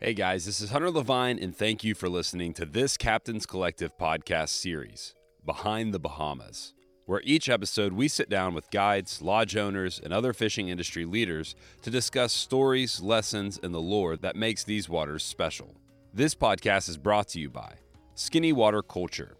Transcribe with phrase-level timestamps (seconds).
[0.00, 3.98] Hey guys, this is Hunter Levine, and thank you for listening to this Captain's Collective
[3.98, 5.12] podcast series,
[5.44, 6.72] Behind the Bahamas,
[7.06, 11.56] where each episode we sit down with guides, lodge owners, and other fishing industry leaders
[11.82, 15.74] to discuss stories, lessons, and the lore that makes these waters special.
[16.14, 17.74] This podcast is brought to you by
[18.14, 19.36] Skinny Water Culture,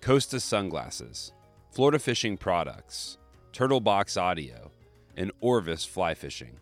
[0.00, 1.34] Costa Sunglasses,
[1.70, 3.18] Florida Fishing Products,
[3.52, 4.70] Turtle Box Audio,
[5.18, 6.60] and Orvis Fly Fishing.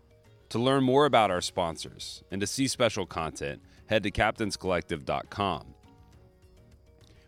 [0.50, 5.74] To learn more about our sponsors and to see special content, head to captainscollective.com.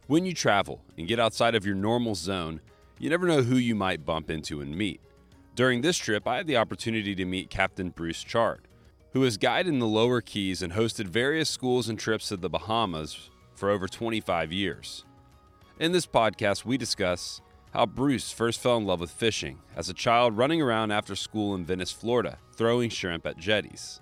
[0.07, 2.61] When you travel and get outside of your normal zone,
[2.99, 5.01] you never know who you might bump into and meet.
[5.55, 8.69] During this trip, I had the opportunity to meet Captain Bruce Chard,
[9.13, 12.49] who has guided in the lower keys and hosted various schools and trips to the
[12.49, 15.05] Bahamas for over 25 years.
[15.81, 17.41] In this podcast, we discuss
[17.73, 21.55] how Bruce first fell in love with fishing as a child running around after school
[21.55, 24.01] in Venice, Florida, throwing shrimp at jetties.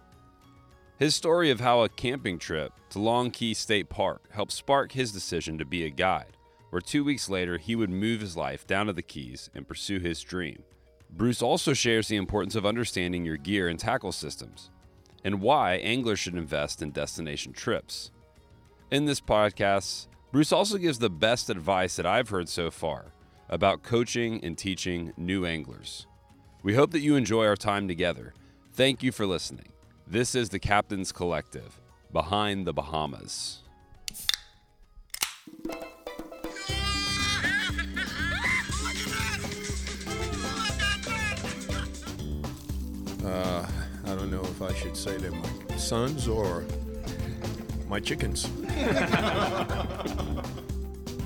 [0.99, 5.13] His story of how a camping trip to Long Key State Park helped spark his
[5.13, 6.37] decision to be a guide,
[6.71, 9.99] where two weeks later he would move his life down to the Keys and pursue
[9.99, 10.63] his dream.
[11.11, 14.71] Bruce also shares the importance of understanding your gear and tackle systems,
[15.25, 18.11] and why anglers should invest in destination trips.
[18.91, 23.13] In this podcast, Bruce also gives the best advice that I've heard so far
[23.49, 26.07] about coaching and teaching new anglers.
[26.63, 28.35] We hope that you enjoy our time together.
[28.73, 29.69] Thank you for listening.
[30.07, 31.81] This is the Captain's Collective,
[32.13, 33.63] Behind the Bahamas.
[43.25, 43.67] Uh,
[44.05, 46.65] I don't know if I should say they're my sons or
[47.89, 48.49] my chickens.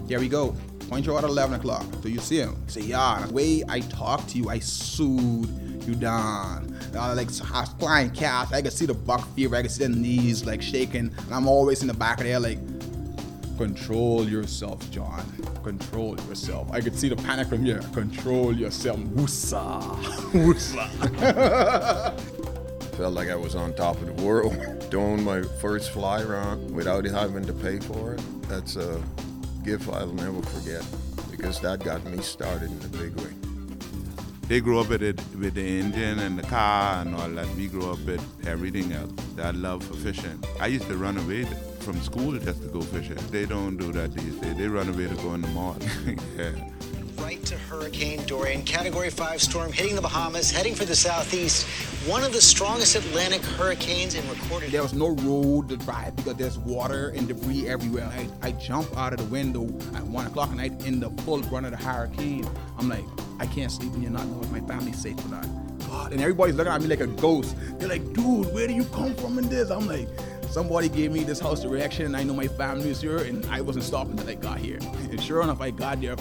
[0.09, 0.57] Here we go.
[0.91, 1.87] Point you out at 11 o'clock.
[2.03, 2.57] Do you see him?
[2.67, 5.49] Say, yeah, the way I talk to you, I sued
[5.87, 6.77] you down.
[6.93, 7.31] Uh, like
[7.79, 11.13] flying cast, I can see the buck fever, I can see the knees like shaking,
[11.17, 12.59] and I'm always in the back of there like,
[13.57, 15.25] control yourself, John.
[15.63, 16.69] Control yourself.
[16.73, 17.79] I could see the panic from here.
[17.93, 18.99] Control yourself.
[18.99, 19.71] Woosa.
[20.33, 20.89] Woosa.
[22.97, 24.57] Felt like I was on top of the world.
[24.91, 28.21] Doing my first fly around without having to pay for it.
[28.49, 29.01] That's a
[29.65, 30.85] gift I'll never forget
[31.31, 33.33] because that got me started in a big way.
[34.49, 37.49] They grew up with it with the engine and the car and all that.
[37.55, 39.13] We grew up with everything else.
[39.37, 40.43] That love for fishing.
[40.61, 41.45] I used to run away
[41.81, 43.19] from school just to go fishing.
[43.31, 44.57] They don't do that these days.
[44.57, 45.77] They run away to go in the mall.
[46.37, 46.51] yeah.
[47.21, 51.67] Right to Hurricane Dorian, Category 5 storm hitting the Bahamas, heading for the southeast.
[52.09, 54.71] One of the strongest Atlantic hurricanes in recorded.
[54.71, 58.07] There was no road to drive because there's water and debris everywhere.
[58.07, 59.65] I, I jump out of the window
[59.95, 62.49] at 1 o'clock at night in the full run of the hurricane.
[62.79, 63.05] I'm like,
[63.39, 65.47] I can't sleep and you're not knowing if my family's safe or not.
[65.89, 67.55] God, and everybody's looking at me like a ghost.
[67.79, 69.71] They're like, dude, where do you come from in this?
[69.71, 70.09] I'm like,
[70.49, 73.61] somebody gave me this house direction and I know my family is here and I
[73.61, 74.79] wasn't stopping until I got here.
[75.11, 76.17] And sure enough, I got there.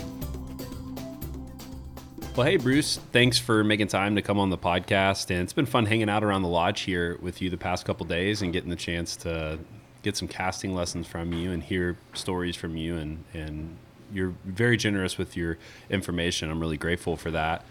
[2.35, 5.29] Well, hey, Bruce, thanks for making time to come on the podcast.
[5.29, 8.05] And it's been fun hanging out around the lodge here with you the past couple
[8.05, 9.59] days and getting the chance to
[10.03, 12.95] get some casting lessons from you and hear stories from you.
[12.95, 13.77] And, and
[14.13, 15.57] you're very generous with your
[15.89, 16.49] information.
[16.49, 17.65] I'm really grateful for that.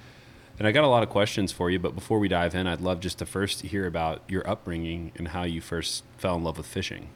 [0.59, 2.81] And I got a lot of questions for you, but before we dive in, I'd
[2.81, 6.59] love just to first hear about your upbringing and how you first fell in love
[6.59, 7.09] with fishing.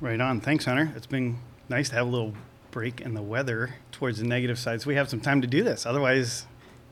[0.00, 0.40] Right on.
[0.40, 0.92] Thanks, Hunter.
[0.96, 1.38] It's been
[1.68, 2.34] nice to have a little
[2.76, 5.64] break in the weather towards the negative side, so we have some time to do
[5.64, 5.86] this.
[5.86, 6.44] Otherwise,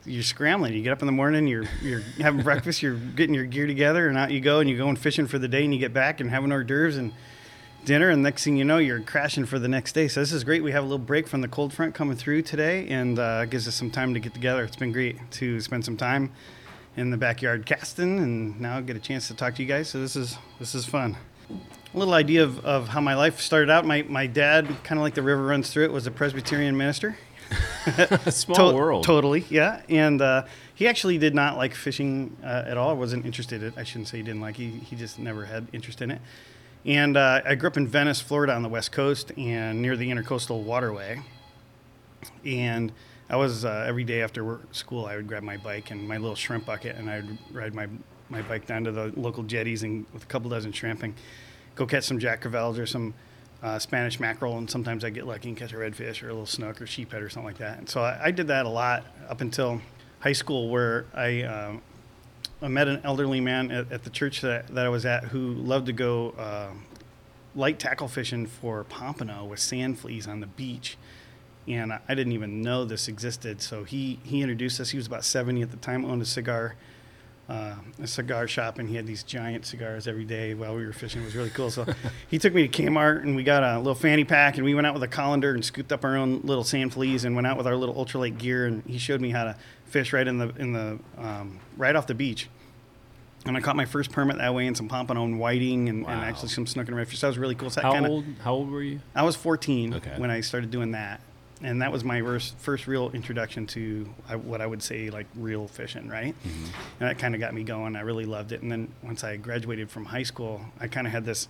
[0.06, 0.72] you're scrambling.
[0.72, 4.08] You get up in the morning, you're you're having breakfast, you're getting your gear together,
[4.08, 6.20] and out you go, and you're going fishing for the day, and you get back
[6.20, 7.12] and having hors d'oeuvres and
[7.84, 10.08] dinner, and next thing you know, you're crashing for the next day.
[10.08, 10.64] So this is great.
[10.64, 13.68] We have a little break from the cold front coming through today, and uh, gives
[13.68, 14.64] us some time to get together.
[14.64, 16.32] It's been great to spend some time
[16.96, 19.90] in the backyard casting, and now get a chance to talk to you guys.
[19.90, 21.18] So this is this is fun.
[21.50, 23.86] A little idea of, of how my life started out.
[23.86, 27.16] My my dad, kind of like the river runs through it, was a Presbyterian minister.
[28.30, 29.04] Small To- world.
[29.04, 29.82] Totally, yeah.
[29.88, 30.44] And uh,
[30.74, 32.96] he actually did not like fishing uh, at all.
[32.96, 33.74] wasn't interested in it.
[33.76, 34.56] I shouldn't say he didn't like.
[34.56, 36.20] He he just never had interest in it.
[36.86, 40.10] And uh, I grew up in Venice, Florida, on the west coast, and near the
[40.10, 41.22] intercoastal waterway.
[42.44, 42.92] And
[43.30, 46.18] I was uh, every day after work, school, I would grab my bike and my
[46.18, 47.86] little shrimp bucket, and I'd ride my
[48.28, 51.14] my bike down to the local jetties and with a couple dozen shrimp and
[51.74, 53.14] go catch some jack crevalles or some
[53.62, 56.44] uh, Spanish mackerel, and sometimes I get lucky and catch a redfish or a little
[56.44, 57.78] snook or sheephead or something like that.
[57.78, 59.80] And so I, I did that a lot up until
[60.20, 61.82] high school, where I, um,
[62.60, 65.54] I met an elderly man at, at the church that, that I was at who
[65.54, 66.68] loved to go uh,
[67.54, 70.98] light tackle fishing for pompano with sand fleas on the beach.
[71.66, 73.62] And I I didn't even know this existed.
[73.62, 74.90] So he, he introduced us.
[74.90, 76.74] He was about 70 at the time, owned a cigar
[77.48, 80.92] uh, a cigar shop, and he had these giant cigars every day while we were
[80.92, 81.22] fishing.
[81.22, 81.70] It was really cool.
[81.70, 81.84] So
[82.30, 84.86] he took me to Kmart, and we got a little fanny pack, and we went
[84.86, 87.56] out with a colander and scooped up our own little sand fleas, and went out
[87.56, 89.56] with our little ultralight gear, and he showed me how to
[89.86, 92.48] fish right in the in the um, right off the beach.
[93.46, 96.20] And I caught my first permit that way, and some pompano and whiting, and, and
[96.22, 97.20] actually some snook and redfish.
[97.20, 97.68] That was really cool.
[97.68, 98.24] So How kinda, old?
[98.42, 99.00] How old were you?
[99.14, 100.14] I was 14 Okay.
[100.16, 101.20] when I started doing that,
[101.64, 104.04] and that was my first, first real introduction to
[104.42, 106.34] what I would say like real fishing, right?
[106.34, 106.64] Mm-hmm.
[107.00, 107.96] And that kind of got me going.
[107.96, 108.60] I really loved it.
[108.60, 111.48] And then once I graduated from high school, I kind of had this.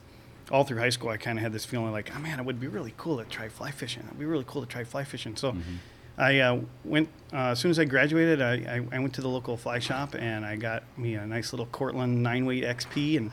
[0.50, 2.61] All through high school, I kind of had this feeling like, oh man, it would
[2.61, 4.02] be really cool to try fly fishing.
[4.06, 5.37] It'd be really cool to try fly fishing.
[5.37, 5.52] So.
[5.52, 5.75] Mm-hmm.
[6.17, 8.40] I uh, went uh, as soon as I graduated.
[8.40, 11.52] I, I, I went to the local fly shop and I got me a nice
[11.52, 13.32] little Cortland nine weight XP and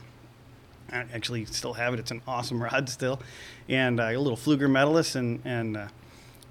[0.92, 2.00] I actually still have it.
[2.00, 3.22] It's an awesome rod still,
[3.70, 5.88] and uh, a little Pflueger medalist, and and uh,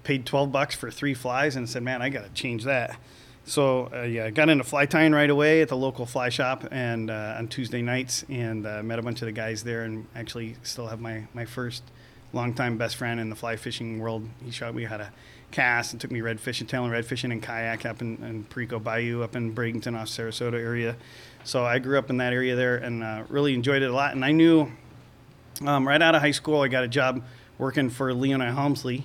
[0.03, 2.97] paid twelve bucks for three flies, and said, man, I got to change that.
[3.43, 6.67] So uh, yeah, I got into fly tying right away at the local fly shop,
[6.71, 10.07] and uh, on Tuesday nights, and uh, met a bunch of the guys there, and
[10.15, 11.83] actually still have my my first
[12.33, 14.27] longtime best friend in the fly fishing world.
[14.45, 15.11] He showed me how to
[15.51, 18.79] cast and took me red fishing, tailing red fishing and kayak up in, in Perico
[18.79, 20.95] Bayou up in Bradenton off Sarasota area.
[21.43, 24.13] So I grew up in that area there and uh, really enjoyed it a lot.
[24.13, 24.71] And I knew
[25.65, 27.21] um, right out of high school, I got a job
[27.57, 29.03] working for Leona Helmsley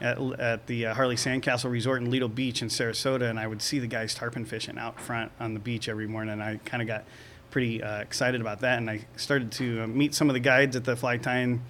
[0.00, 3.62] at, at the uh, Harley Sandcastle Resort in Lido Beach in Sarasota, and I would
[3.62, 6.32] see the guys tarpon fishing out front on the beach every morning.
[6.34, 7.04] And I kind of got
[7.50, 10.76] pretty uh, excited about that, and I started to uh, meet some of the guides
[10.76, 11.62] at the fly tying,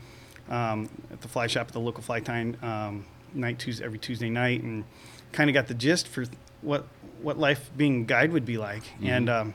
[0.48, 4.30] um, at the fly shop at the local fly tying um, night Tuesday every Tuesday
[4.30, 4.84] night, and
[5.32, 6.24] kind of got the gist for
[6.62, 6.86] what
[7.22, 8.82] what life being a guide would be like.
[9.02, 9.54] And um,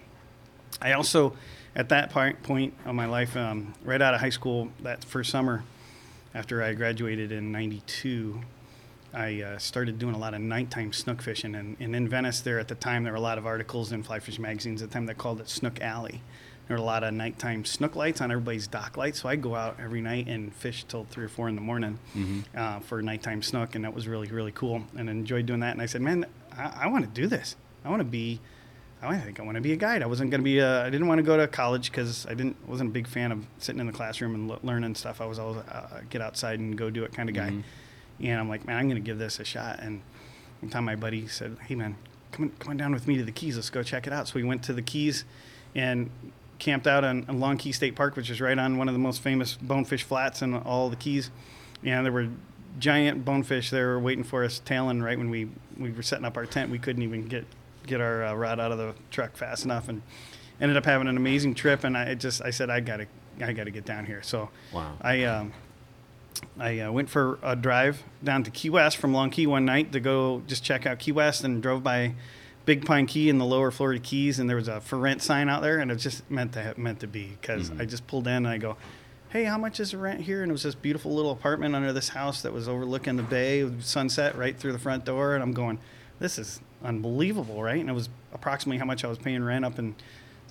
[0.81, 1.35] I also,
[1.75, 5.29] at that point, point of my life, um, right out of high school, that first
[5.29, 5.63] summer,
[6.33, 8.41] after I graduated in '92,
[9.13, 11.55] I uh, started doing a lot of nighttime snook fishing.
[11.55, 14.03] And, and in Venice, there at the time, there were a lot of articles in
[14.03, 14.81] fly fishing magazines.
[14.81, 16.21] At the time, they called it Snook Alley.
[16.67, 19.21] There were a lot of nighttime snook lights on everybody's dock lights.
[19.21, 21.99] So I'd go out every night and fish till three or four in the morning
[22.55, 23.75] uh, for nighttime snook.
[23.75, 24.83] And that was really, really cool.
[24.95, 25.73] And I enjoyed doing that.
[25.73, 26.25] And I said, man,
[26.57, 27.57] I, I want to do this.
[27.83, 28.39] I want to be
[29.03, 30.03] I think I want to be a guide.
[30.03, 30.61] I wasn't going to be.
[30.61, 33.45] I didn't want to go to college because I didn't wasn't a big fan of
[33.57, 35.21] sitting in the classroom and le- learning stuff.
[35.21, 37.51] I was always uh, get outside and go do it kind of guy.
[38.23, 39.79] And I'm like, man, I'm going to give this a shot.
[39.79, 40.01] And
[40.59, 41.95] one time my buddy said, hey man,
[42.31, 43.55] come on, come on down with me to the Keys.
[43.55, 44.27] Let's go check it out.
[44.27, 45.25] So we went to the Keys
[45.75, 46.09] and
[46.59, 48.99] camped out on, on Long Key State Park, which is right on one of the
[48.99, 51.31] most famous bonefish flats in all the Keys.
[51.83, 52.27] And there were
[52.79, 56.45] giant bonefish there waiting for us, tailing right when we, we were setting up our
[56.45, 56.69] tent.
[56.69, 57.45] We couldn't even get
[57.87, 60.03] get our uh, rod out of the truck fast enough, and
[60.61, 61.83] ended up having an amazing trip.
[61.83, 63.07] And I just I said I gotta
[63.41, 64.21] I gotta get down here.
[64.21, 64.93] So Wow.
[65.01, 65.51] I um,
[66.59, 69.91] I uh, went for a drive down to Key West from Long Key one night
[69.91, 72.13] to go just check out Key West, and drove by
[72.65, 75.49] Big Pine Key in the lower Florida Keys, and there was a for rent sign
[75.49, 78.27] out there, and it was just meant to meant to be because I just pulled
[78.27, 78.77] in and I go.
[79.29, 80.41] Hey, how much is the rent here?
[80.43, 83.63] And it was this beautiful little apartment under this house that was overlooking the bay,
[83.63, 85.35] with sunset right through the front door.
[85.35, 85.79] And I'm going,
[86.19, 87.79] this is unbelievable, right?
[87.79, 89.95] And it was approximately how much I was paying rent up in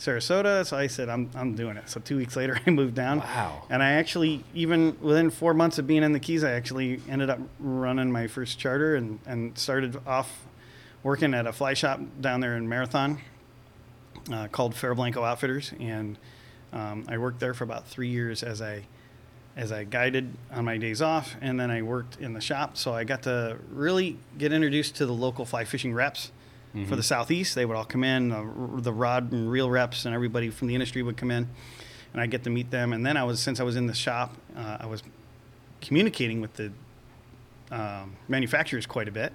[0.01, 0.67] Sarasota.
[0.67, 1.89] So I said, I'm, I'm doing it.
[1.89, 3.19] So two weeks later, I moved down.
[3.19, 3.63] Wow.
[3.69, 7.31] And I actually, even within four months of being in the Keys, I actually ended
[7.31, 10.47] up running my first charter and, and started off
[11.03, 13.21] working at a fly shop down there in Marathon
[14.33, 15.73] uh, called Fair-Blanco Outfitters.
[15.79, 16.19] And
[16.73, 18.85] um, I worked there for about three years as I
[19.57, 22.77] as I guided on my days off, and then I worked in the shop.
[22.77, 26.31] So I got to really get introduced to the local fly fishing reps
[26.87, 27.55] for the southeast.
[27.55, 28.45] They would all come in, uh,
[28.77, 31.49] the rod and reel reps, and everybody from the industry would come in,
[32.13, 32.93] and I'd get to meet them.
[32.93, 35.03] And then I was, since I was in the shop, uh, I was
[35.81, 36.73] communicating with the
[37.71, 39.33] um, manufacturers quite a bit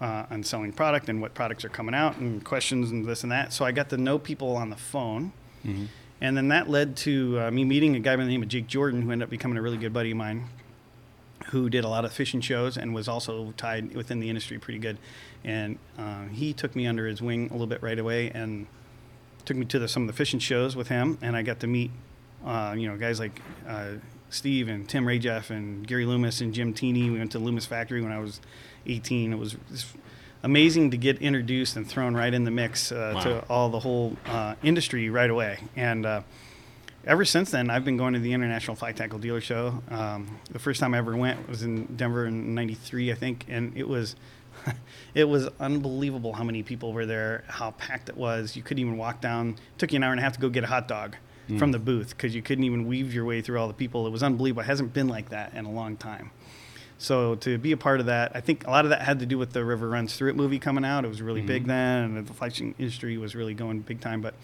[0.00, 3.32] uh, on selling product and what products are coming out and questions and this and
[3.32, 3.52] that.
[3.52, 5.32] So I got to know people on the phone.
[6.20, 8.66] And then that led to uh, me meeting a guy by the name of Jake
[8.66, 10.46] Jordan, who ended up becoming a really good buddy of mine,
[11.46, 14.78] who did a lot of fishing shows and was also tied within the industry pretty
[14.78, 14.98] good.
[15.44, 18.66] And uh, he took me under his wing a little bit right away and
[19.44, 21.18] took me to the, some of the fishing shows with him.
[21.20, 21.90] And I got to meet,
[22.44, 23.92] uh, you know, guys like uh,
[24.30, 27.10] Steve and Tim Rajeff and Gary Loomis and Jim Teeny.
[27.10, 28.40] We went to Loomis Factory when I was
[28.86, 29.32] 18.
[29.32, 29.86] It was just
[30.42, 33.20] amazing to get introduced and thrown right in the mix uh, Wow.
[33.22, 35.58] to all the whole uh, industry right away.
[35.76, 36.22] And uh,
[37.06, 39.82] ever since then, I've been going to the International Fly Tackle Dealer Show.
[39.90, 43.76] Um, the first time I ever went was in Denver in '93, I think, and
[43.76, 44.16] it was
[45.14, 48.56] it was unbelievable how many people were there, how packed it was.
[48.56, 49.50] You couldn't even walk down.
[49.50, 51.16] It took you an hour and a half to go get a hot dog
[51.58, 54.06] from the booth because you couldn't even weave your way through all the people.
[54.06, 54.62] It was unbelievable.
[54.62, 56.30] It hasn't been like that in a long time.
[56.96, 59.26] So to be a part of that, I think a lot of that had to
[59.26, 61.04] do with the River Runs Through It movie coming out.
[61.04, 64.22] It was really big then, and the fishing industry was really going big time.
[64.22, 64.34] But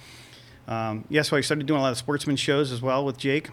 [0.69, 3.49] um, yeah, so I started doing a lot of sportsman shows as well with Jake,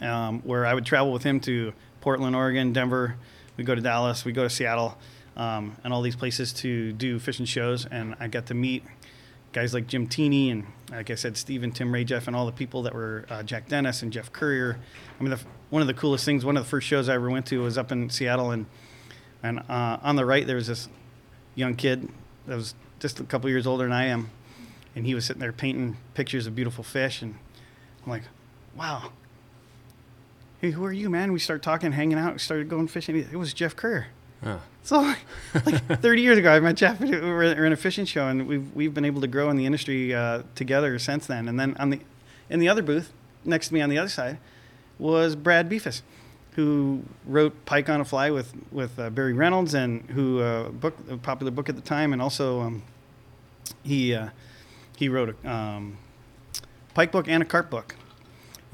[0.00, 3.16] um, where I would travel with him to Portland, Oregon, Denver.
[3.56, 4.98] We go to Dallas, we go to Seattle,
[5.36, 7.86] um, and all these places to do fishing shows.
[7.86, 8.84] And I got to meet
[9.52, 12.52] guys like Jim Teeny and, like I said, Steve and Tim Rajeff and all the
[12.52, 14.78] people that were uh, Jack Dennis and Jeff Currier.
[15.18, 17.30] I mean, the, one of the coolest things, one of the first shows I ever
[17.30, 18.66] went to was up in Seattle, and
[19.42, 20.88] and uh, on the right there was this
[21.54, 22.08] young kid
[22.46, 24.30] that was just a couple years older than I am,
[24.96, 27.36] and he was sitting there painting pictures of beautiful fish, and
[28.04, 28.22] I'm like,
[28.76, 29.12] wow.
[30.60, 31.32] Hey, who are you, man?
[31.32, 33.16] We started talking, hanging out, started going fishing.
[33.16, 34.06] It was Jeff Kerr.
[34.42, 34.58] Huh.
[34.82, 35.14] So,
[35.54, 37.00] like 30 years ago, I met Jeff.
[37.00, 39.64] We were in a fishing show, and we've we've been able to grow in the
[39.64, 41.48] industry uh, together since then.
[41.48, 42.00] And then on the
[42.50, 43.12] in the other booth
[43.44, 44.38] next to me on the other side
[44.98, 46.02] was Brad Befus,
[46.52, 50.94] who wrote Pike on a Fly with with uh, Barry Reynolds, and who uh, book
[51.10, 52.82] a popular book at the time, and also um,
[53.82, 54.28] he uh,
[54.96, 55.96] he wrote a um,
[56.92, 57.96] Pike book and a carp book.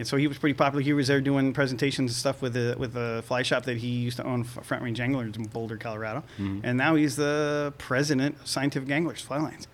[0.00, 0.83] And so he was pretty popular.
[0.83, 3.88] He was there doing presentations and stuff with the with the fly shop that he
[3.88, 6.25] used to own, Front Range Anglers in Boulder, Colorado.
[6.38, 9.69] And now he's the president of Scientific Anglers Fly Lines.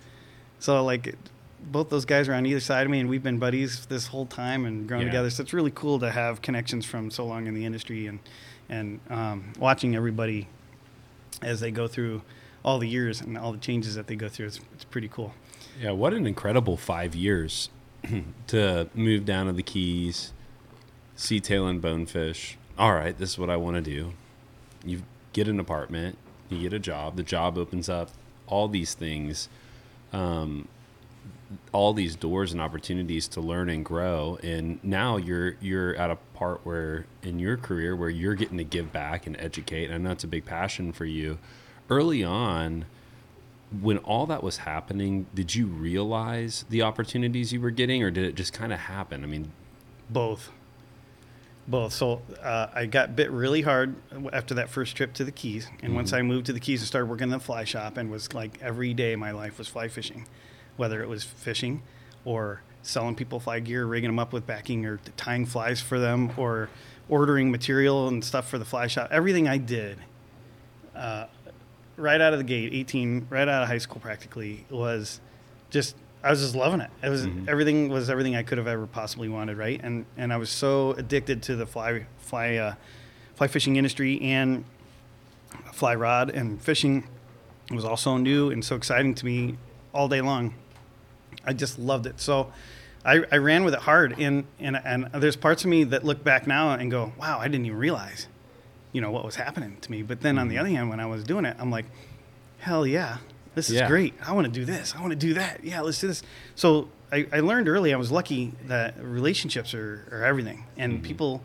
[0.58, 1.14] So like,
[1.70, 4.26] both those guys are on either side of me, and we've been buddies this whole
[4.26, 5.06] time and grown Yeah.
[5.06, 5.30] together.
[5.30, 8.18] So it's really cool to have connections from so long in the industry and
[8.68, 10.48] and um, watching everybody
[11.40, 12.22] as they go through
[12.64, 14.46] all the years and all the changes that they go through.
[14.46, 15.34] It's, it's pretty cool.
[15.80, 17.68] Yeah, what an incredible five years
[18.48, 20.32] to move down to the Keys,
[21.14, 22.58] see tail and bonefish.
[22.78, 24.12] All right, this is what I want to do.
[24.84, 28.10] You get an apartment, you get a job, the job opens up
[28.46, 29.48] all these things,
[30.12, 30.68] um,
[31.72, 34.38] all these doors and opportunities to learn and grow.
[34.42, 38.64] And now you're you're at a part where in your career where you're getting to
[38.64, 39.90] give back and educate.
[39.90, 41.38] I know it's a big passion for you.
[41.88, 42.86] Early on,
[43.80, 48.24] when all that was happening, did you realize the opportunities you were getting, or did
[48.24, 49.24] it just kind of happen?
[49.24, 49.50] I mean,
[50.08, 50.50] Both.
[51.68, 51.94] Both.
[51.94, 53.96] So uh, I got bit really hard
[54.32, 56.86] after that first trip to the Keys, and once I moved to the Keys and
[56.86, 59.88] started working in the fly shop, and was like every day my life was fly
[59.88, 60.26] fishing,
[60.76, 61.82] whether it was fishing,
[62.24, 66.30] or selling people fly gear, rigging them up with backing, or tying flies for them,
[66.36, 66.68] or
[67.08, 69.08] ordering material and stuff for the fly shop.
[69.10, 69.98] Everything I did,
[70.94, 71.26] uh,
[71.96, 75.20] right out of the gate, 18, right out of high school practically, was
[75.70, 76.90] just I was just loving it.
[77.02, 79.80] It was everything was everything I could have ever possibly wanted, right?
[79.82, 82.74] And and I was so addicted to the fly fly uh,
[83.34, 84.64] fly fishing industry and
[85.72, 87.06] fly rod and fishing
[87.70, 89.56] was all so new and so exciting to me
[89.92, 90.54] all day long.
[91.44, 92.20] I just loved it.
[92.20, 92.52] So
[93.04, 96.24] I, I ran with it hard and, and and there's parts of me that look
[96.24, 98.26] back now and go, wow, I didn't even realize,
[98.96, 100.00] you know, what was happening to me.
[100.02, 101.84] But then on the other hand, when I was doing it, I'm like,
[102.60, 103.18] hell yeah,
[103.54, 103.88] this is Yeah.
[103.88, 104.14] great.
[104.26, 104.94] I want to do this.
[104.96, 105.62] I want to do that.
[105.62, 106.22] Yeah, let's do this.
[106.54, 107.92] So I, I learned early.
[107.92, 111.42] I was lucky that relationships are, are everything, and people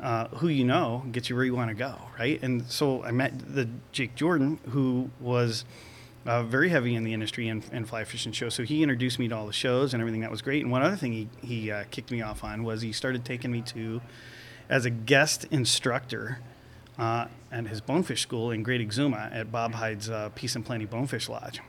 [0.00, 2.38] uh, who you know gets you where you want to go, right?
[2.42, 5.64] And so I met the Jake Jordan, who was
[6.26, 8.54] uh, very heavy in the industry and, and fly fishing shows.
[8.54, 10.20] So he introduced me to all the shows and everything.
[10.20, 10.62] That was great.
[10.62, 13.50] And one other thing he he uh, kicked me off on was he started taking
[13.50, 14.00] me to
[14.70, 16.38] as a guest instructor
[16.98, 20.84] uh, at his bonefish school in Great Exuma at Bob Hyde's uh, Peace and Plenty
[20.84, 21.60] Bonefish Lodge.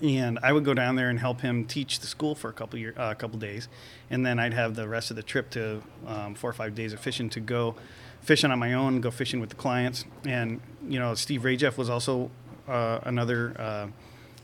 [0.00, 2.78] And I would go down there and help him teach the school for a couple
[2.78, 3.68] year, uh, couple days,
[4.08, 6.92] and then I'd have the rest of the trip to um, four or five days
[6.92, 7.74] of fishing to go
[8.20, 11.90] fishing on my own, go fishing with the clients, and you know Steve Rajeff was
[11.90, 12.30] also
[12.68, 13.86] uh, another uh,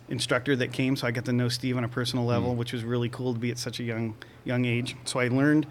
[0.09, 2.85] instructor that came, so I got to know Steve on a personal level, which was
[2.85, 4.97] really cool to be at such a young young age.
[5.05, 5.67] So I learned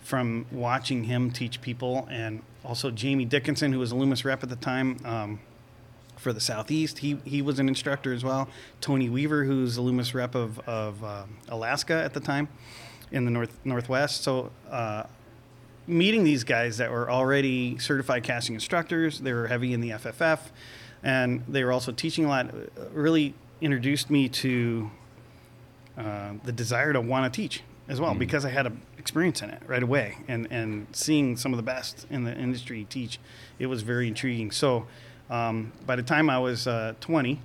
[0.00, 4.48] from watching him teach people, and also Jamie Dickinson, who was a Loomis rep at
[4.48, 4.98] the time.
[5.04, 5.40] Um,
[6.16, 6.98] for the southeast.
[6.98, 8.48] He he was an instructor as well.
[8.80, 12.48] Tony Weaver, who's a Loomis rep of of um Alaska at the time,
[13.12, 14.22] in the north northwest.
[14.22, 14.50] So.
[14.70, 15.04] Uh,
[15.86, 20.38] Meeting these guys that were already certified casting instructors, they were heavy in the FFF,
[21.02, 22.48] and they were also teaching a lot.
[22.48, 24.90] uh, Really introduced me to
[25.98, 29.50] uh, the desire to want to teach as well because I had a experience in
[29.50, 33.18] it right away and and seeing some of the best in the industry teach
[33.58, 34.50] it was very intriguing.
[34.50, 34.86] So
[35.30, 37.40] um, by the time I was uh, 20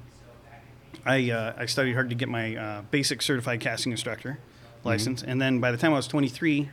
[1.06, 4.40] I uh, I studied hard to get my uh, basic certified casting instructor
[4.84, 6.70] license and then by the time I was 23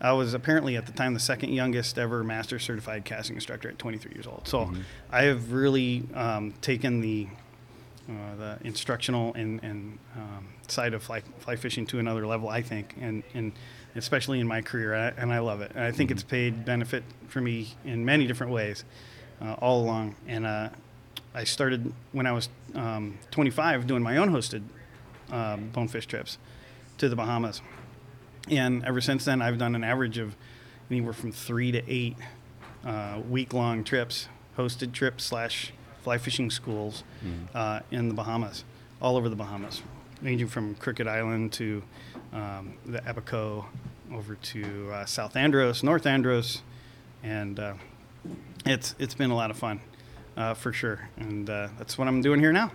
[0.00, 3.78] I was apparently at the time the second youngest ever master certified casting instructor at
[3.78, 4.46] 23 years old.
[4.46, 4.72] So
[5.10, 7.28] I have really um, taken the
[8.08, 12.62] uh, the instructional and, and um, side of fly, fly fishing to another level, I
[12.62, 12.94] think.
[13.00, 13.52] And, and
[13.96, 15.72] especially in my career, I, and I love it.
[15.74, 18.84] And I think it's paid benefit for me in many different ways,
[19.40, 20.16] uh, all along.
[20.26, 20.70] And uh,
[21.34, 24.62] I started when I was um, 25 doing my own hosted
[25.32, 26.38] uh, bonefish trips
[26.98, 27.60] to the Bahamas,
[28.50, 30.36] and ever since then I've done an average of
[30.90, 32.16] anywhere from three to eight
[32.84, 37.02] uh, week-long trips, hosted trips slash fly fishing schools
[37.54, 38.64] uh, in the Bahamas,
[39.00, 39.82] all over the Bahamas,
[40.24, 41.82] ranging from Crooked Island to
[42.32, 43.66] um, the Abaco,
[44.12, 46.62] over to uh, South Andros, North Andros,
[47.22, 47.74] and uh,
[48.64, 49.80] it's it's been a lot of fun,
[50.36, 51.08] uh, for sure.
[51.16, 52.72] And uh, that's what I'm doing here now.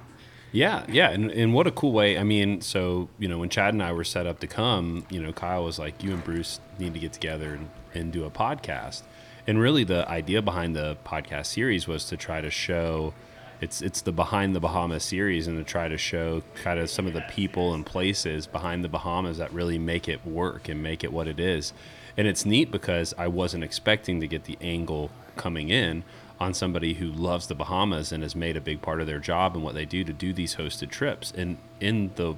[0.52, 2.18] Yeah, yeah, and, and what a cool way.
[2.18, 5.22] I mean, so you know, when Chad and I were set up to come, you
[5.22, 8.32] know, Kyle was like, "You and Bruce need to get together and, and do a
[8.32, 9.04] podcast."
[9.48, 13.14] And really, the idea behind the podcast series was to try to show
[13.62, 17.08] it's it's the behind the Bahamas series, and to try to show kind of some
[17.08, 21.04] of the people and places behind the Bahamas that really make it work and make
[21.04, 21.74] it what it is.
[22.16, 26.04] And it's neat because I wasn't expecting to get the angle coming in
[26.40, 29.56] on somebody who loves the Bahamas and has made a big part of their job
[29.56, 31.34] and what they do to do these hosted trips.
[31.36, 32.36] And in the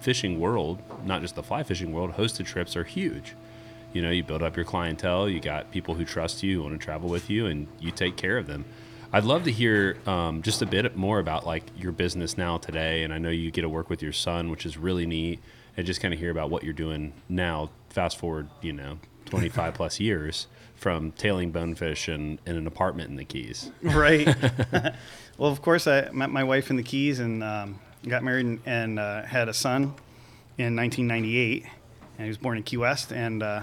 [0.00, 3.34] fishing world, not just the fly fishing world, hosted trips are huge.
[3.92, 6.84] You know, you build up your clientele, you got people who trust you, want to
[6.84, 8.66] travel with you, and you take care of them.
[9.12, 13.04] I'd love to hear um, just a bit more about like your business now today,
[13.04, 15.40] and I know you get to work with your son, which is really neat,
[15.76, 17.70] and just kind of hear about what you're doing now.
[17.88, 20.46] Fast forward, you know, 25 plus years
[20.76, 23.70] from tailing bonefish and in an apartment in the Keys.
[23.82, 24.26] right.
[25.38, 28.60] well, of course, I met my wife in the Keys and um, got married and,
[28.66, 29.94] and uh, had a son
[30.58, 31.64] in 1998.
[32.18, 33.62] And he was born in Key West, and uh,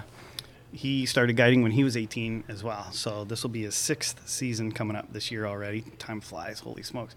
[0.76, 2.92] he started guiding when he was 18 as well.
[2.92, 5.82] So this will be his sixth season coming up this year already.
[5.98, 7.16] Time flies, holy smokes!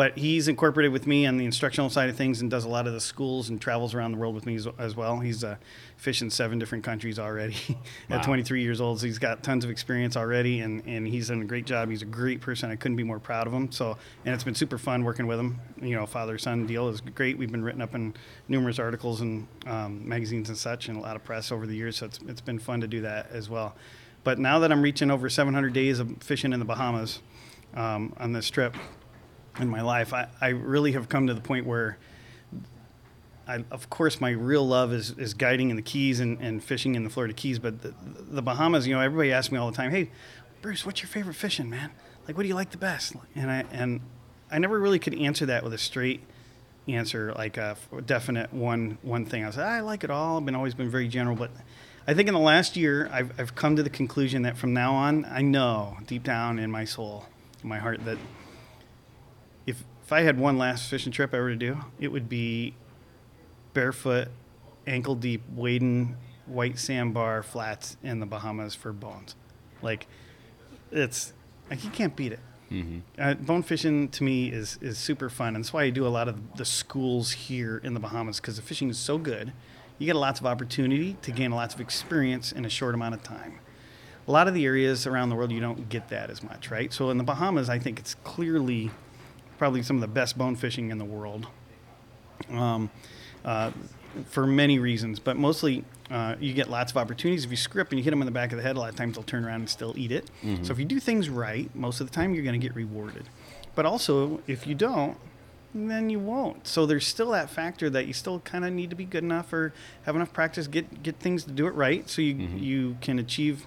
[0.00, 2.86] But he's incorporated with me on the instructional side of things and does a lot
[2.86, 5.20] of the schools and travels around the world with me as, as well.
[5.20, 5.56] He's uh,
[5.98, 7.54] fished in seven different countries already
[8.08, 8.16] Wow.
[8.16, 9.00] at 23 years old.
[9.00, 11.90] So he's got tons of experience already, and, and he's done a great job.
[11.90, 12.70] He's a great person.
[12.70, 13.70] I couldn't be more proud of him.
[13.72, 15.60] So and it's been super fun working with him.
[15.82, 17.36] You know, father son deal is great.
[17.36, 18.14] We've been written up in
[18.48, 21.98] numerous articles and um, magazines and such, and a lot of press over the years.
[21.98, 23.76] So it's it's been fun to do that as well.
[24.24, 27.20] But now that I'm reaching over 700 days of fishing in the Bahamas
[27.74, 28.74] um, on this trip
[29.62, 31.98] in my life, I, I really have come to the point where
[33.46, 36.94] I, of course, my real love is, is guiding in the Keys and, and fishing
[36.94, 37.58] in the Florida Keys.
[37.58, 40.10] But the, the Bahamas, you know, everybody asks me all the time, "Hey,
[40.62, 41.90] Bruce, what's your favorite fishing, man?
[42.28, 44.00] Like, what do you like the best?" And I and
[44.50, 46.22] I never really could answer that with a straight
[46.88, 49.44] answer, like a definite one one thing.
[49.44, 50.38] I said, I like it all.
[50.38, 51.50] I've been always been very general, but
[52.06, 54.94] I think in the last year, I've, I've come to the conclusion that from now
[54.94, 57.26] on, I know deep down in my soul,
[57.62, 58.18] in my heart, that
[60.10, 62.74] if I had one last fishing trip ever to do, it would be
[63.74, 64.26] barefoot,
[64.84, 69.36] ankle deep, wading white sandbar flats in the Bahamas for bones.
[69.82, 70.08] Like,
[70.90, 71.32] it's
[71.70, 72.40] like you can't beat it.
[73.20, 76.08] Uh, bone fishing to me is is super fun, and that's why I do a
[76.08, 79.52] lot of the schools here in the Bahamas because the fishing is so good.
[80.00, 83.22] You get lots of opportunity to gain lots of experience in a short amount of
[83.22, 83.60] time.
[84.26, 86.92] A lot of the areas around the world you don't get that as much, right?
[86.92, 88.90] So in the Bahamas, I think it's clearly
[89.60, 91.46] probably some of the best bone fishing in the world
[92.50, 92.88] um,
[93.44, 93.70] uh,
[94.24, 97.44] for many reasons, but mostly uh, you get lots of opportunities.
[97.44, 98.88] If you script and you hit them in the back of the head, a lot
[98.88, 100.30] of times they'll turn around and still eat it.
[100.62, 103.28] So if you do things right, most of the time you're going to get rewarded.
[103.74, 105.18] But also, if you don't,
[105.74, 106.66] then you won't.
[106.66, 109.52] So there's still that factor that you still kind of need to be good enough
[109.52, 113.18] or have enough practice, get get things to do it right, so you you can
[113.18, 113.66] achieve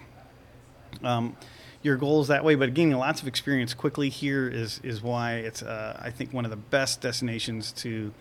[1.04, 1.38] um,
[1.84, 2.56] your goals that way.
[2.56, 6.46] But gaining lots of experience quickly here is is why it's uh, I think one
[6.46, 8.12] of the best destinations to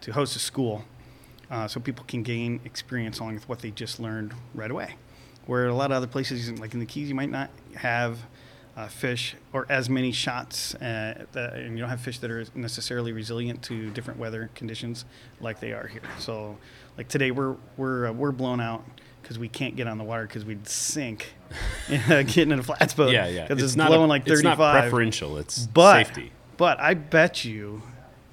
[0.00, 0.84] to host a school,
[1.50, 4.96] uh, so people can gain experience along with what they just learned right away.
[5.46, 8.18] Where a lot of other places, like in the Keys, you might not have
[8.76, 12.44] uh, fish or as many shots, uh, that, and you don't have fish that are
[12.54, 15.04] necessarily resilient to different weather conditions
[15.40, 16.02] like they are here.
[16.18, 16.56] So,
[16.96, 18.84] like today, we're we're uh, we're blown out
[19.24, 21.34] because we can't get on the water because we'd sink
[21.88, 23.10] getting in a flats boat.
[23.10, 23.46] Yeah, yeah.
[23.48, 24.58] Because it's, not blowing a- like It's thirty-five.
[24.58, 25.38] not preferential.
[25.38, 26.30] It's But safety.
[26.58, 27.82] but I bet you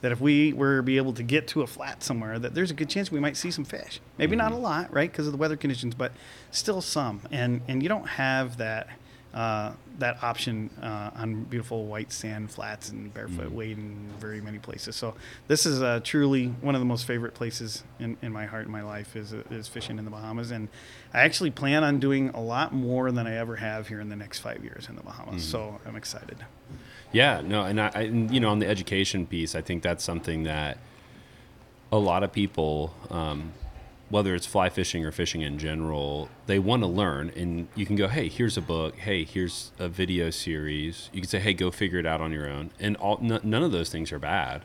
[0.02, 2.72] that if we were to be able to get to a flat somewhere, that there's
[2.72, 4.00] a good chance we might see some fish.
[4.18, 4.64] Maybe not a Mm-hmm.
[4.64, 6.12] lot, right, because of the weather conditions, but
[6.52, 7.22] still some.
[7.32, 8.88] And and you don't have that
[9.34, 13.56] uh, that option uh, on beautiful white sand flats and barefoot Mm-hmm.
[13.56, 14.96] wade in very many places.
[14.96, 15.16] So
[15.48, 18.72] this is uh, truly one of the most favorite places in, in my heart and
[18.72, 20.52] my life is is fishing in the Bahamas.
[20.52, 20.68] And
[21.14, 24.16] I actually plan on doing a lot more than I ever have here in the
[24.16, 25.42] next five years in the Bahamas.
[25.44, 25.52] Mm-hmm.
[25.52, 26.38] So I'm excited.
[27.14, 30.04] Yeah, no, and I, I, and, you know, on the education piece, I think that's
[30.04, 30.78] something that
[31.92, 33.52] a lot of people um,
[34.12, 37.32] whether it's fly fishing or fishing in general, they want to learn.
[37.36, 38.98] And you can go, hey, here's a book.
[38.98, 41.10] Hey, here's a video series.
[41.14, 42.72] You can say, hey, go figure it out on your own.
[42.80, 44.64] And all, n- none of those things are bad.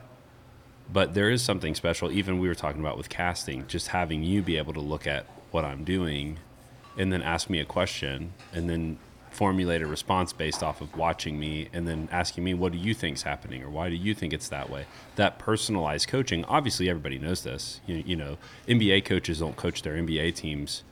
[0.93, 4.43] But there is something special, even we were talking about with casting, just having you
[4.43, 6.39] be able to look at what I'm doing
[6.99, 8.99] and then ask me a question and then
[9.37, 12.95] formulate a response based off of watching me and then asking me what do you
[12.95, 13.63] think's happening?
[13.63, 14.87] or why do you think it's that way?
[15.17, 19.95] That personalized coaching obviously everybody knows this you, you know nba coaches don't coach their
[19.95, 20.85] nba teams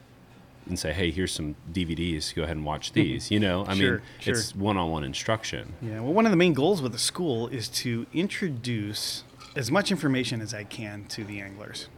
[0.68, 3.64] and say hey here's some dvds go ahead and watch these you know?
[3.66, 4.34] I Sure, mean sure.
[4.34, 5.72] it's one-on-one instruction.
[5.80, 9.24] Yeah, well, one of the main goals with the school is to introduce
[9.56, 11.88] as much information as I can to the anglers.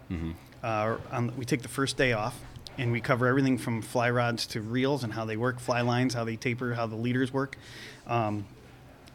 [0.62, 2.38] Uh, on, we take the first day off
[2.78, 6.14] and we cover everything from fly rods to reels and how they work, fly lines,
[6.14, 7.56] how they taper, how the leaders work,
[8.06, 8.46] um,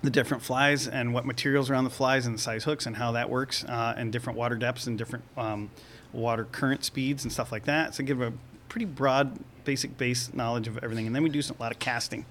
[0.01, 2.95] the different flies and what materials are on the flies and the size hooks and
[2.95, 5.69] how that works, uh, and different water depths and different um,
[6.11, 7.93] water current speeds and stuff like that.
[7.93, 8.33] So give a
[8.69, 11.05] pretty broad, basic base knowledge of everything.
[11.05, 12.25] And then we do some, a lot of casting.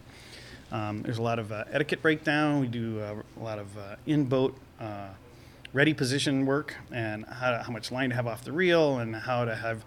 [0.73, 2.61] Um, there's a lot of uh, etiquette breakdown.
[2.61, 5.09] We do uh, a lot of uh, in boat uh,
[5.73, 9.15] ready position work and how, to, how much line to have off the reel and
[9.15, 9.85] how to have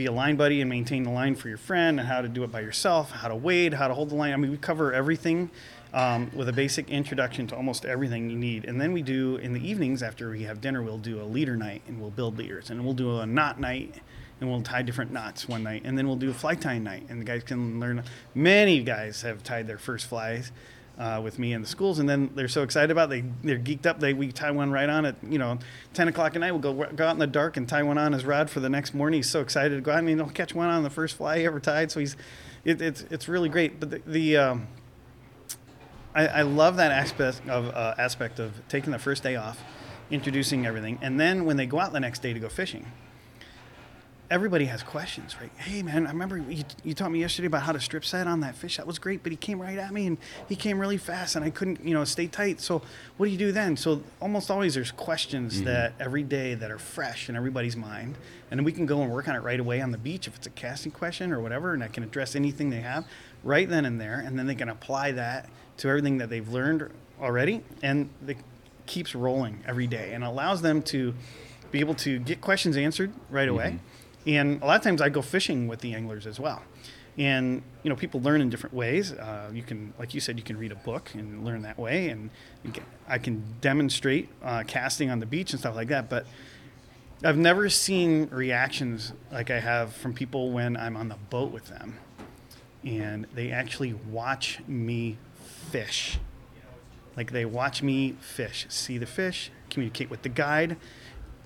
[0.00, 2.42] be a line buddy and maintain the line for your friend and how to do
[2.42, 4.32] it by yourself, how to wade, how to hold the line.
[4.32, 5.50] I mean, we cover everything
[5.92, 8.64] um, with a basic introduction to almost everything you need.
[8.64, 11.54] And then we do in the evenings after we have dinner, we'll do a leader
[11.54, 13.96] night and we'll build leaders and we'll do a knot night
[14.40, 17.04] and we'll tie different knots one night and then we'll do a fly tying night
[17.10, 18.02] and the guys can learn
[18.34, 20.50] many guys have tied their first flies
[21.00, 23.58] uh, with me in the schools and then they're so excited about it, they they're
[23.58, 25.58] geeked up they we tie one right on at you know
[25.94, 28.12] 10 o'clock at night we'll go go out in the dark and tie one on
[28.12, 30.28] his rod for the next morning he's so excited to go out I mean he'll
[30.28, 32.16] catch one on the first fly he ever tied so he's
[32.64, 34.68] it, it's it's really great but the, the um,
[36.14, 39.62] I, I love that aspect of uh, aspect of taking the first day off,
[40.10, 42.90] introducing everything, and then when they go out the next day to go fishing,
[44.30, 45.50] everybody has questions, right?
[45.56, 48.40] Hey, man, I remember you, you taught me yesterday about how to strip set on
[48.40, 48.76] that fish.
[48.76, 51.44] That was great, but he came right at me and he came really fast, and
[51.44, 52.60] I couldn't, you know, stay tight.
[52.60, 52.80] So
[53.16, 53.76] what do you do then?
[53.76, 55.64] So almost always there's questions mm-hmm.
[55.64, 58.16] that every day that are fresh in everybody's mind,
[58.50, 60.36] and then we can go and work on it right away on the beach if
[60.36, 63.06] it's a casting question or whatever, and I can address anything they have
[63.42, 66.88] right then and there, and then they can apply that to everything that they've learned
[67.20, 68.36] already, and it
[68.86, 71.14] keeps rolling every day, and allows them to
[71.72, 73.66] be able to get questions answered right away.
[73.66, 73.86] Mm-hmm.
[74.36, 76.62] And a lot of times I go fishing with the anglers as well.
[77.18, 79.12] And you know, people learn in different ways.
[79.12, 82.08] Uh, you can, like you said, you can read a book and learn that way,
[82.08, 82.30] and
[83.08, 86.08] I can demonstrate uh, casting on the beach and stuff like that.
[86.08, 86.26] But
[87.24, 91.66] I've never seen reactions like I have from people when I'm on the boat with
[91.66, 91.98] them,
[92.84, 95.18] and they actually watch me
[95.70, 96.18] fish.
[97.16, 100.76] Like they watch me fish, see the fish, communicate with the guide,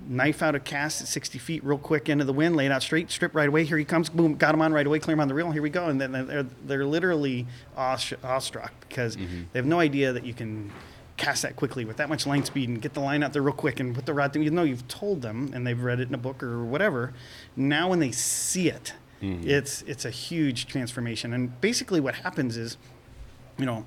[0.08, 2.82] knife out a cast at 60 feet real quick into the wind, lay it out
[2.82, 3.64] straight, strip right away.
[3.64, 5.50] Here he comes, boom, got him on right away, clear him on the reel.
[5.50, 5.86] Here we go.
[5.86, 9.42] And then they're, they're literally awestruck because mm-hmm.
[9.52, 10.72] they have no idea that you can
[11.16, 13.54] cast that quickly with that much line speed and get the line out there real
[13.54, 14.42] quick and put the rod through.
[14.42, 17.12] Even though you've told them and they've read it in a book or whatever,
[17.56, 19.48] now when they see it, mm-hmm.
[19.48, 21.32] it's it's a huge transformation.
[21.32, 22.76] And basically, what happens is,
[23.58, 23.86] you know,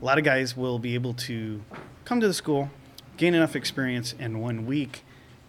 [0.00, 1.62] a lot of guys will be able to
[2.04, 2.70] come to the school,
[3.16, 5.03] gain enough experience in one week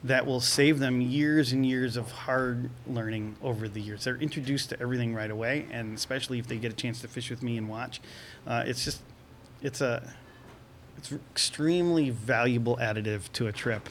[0.05, 4.03] that will save them years and years of hard learning over the years.
[4.03, 7.31] They're introduced to everything right away, and especially if they get a chance to fish
[7.31, 7.99] with me and watch,
[8.45, 9.01] uh, it's just
[9.63, 10.13] it's a
[10.95, 13.89] it's extremely valuable additive to a trip,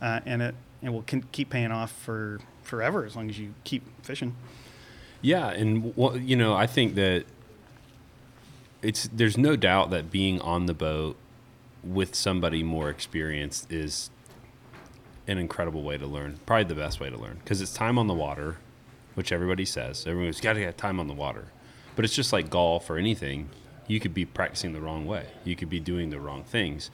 [0.00, 3.82] uh, and it and will keep paying off for forever as long as you keep
[4.04, 4.36] fishing.
[5.20, 7.24] Yeah, and well, you know, I think that
[8.82, 11.16] it's there's no doubt that being on the boat
[11.82, 14.10] with somebody more experienced is
[15.30, 16.40] an incredible way to learn.
[16.44, 18.56] Probably the best way to learn because it's time on the water,
[19.14, 20.06] which everybody says.
[20.06, 21.46] Everyone's got to get time on the water,
[21.94, 23.48] but it's just like golf or anything.
[23.86, 25.26] You could be practicing the wrong way.
[25.44, 26.90] You could be doing the wrong things,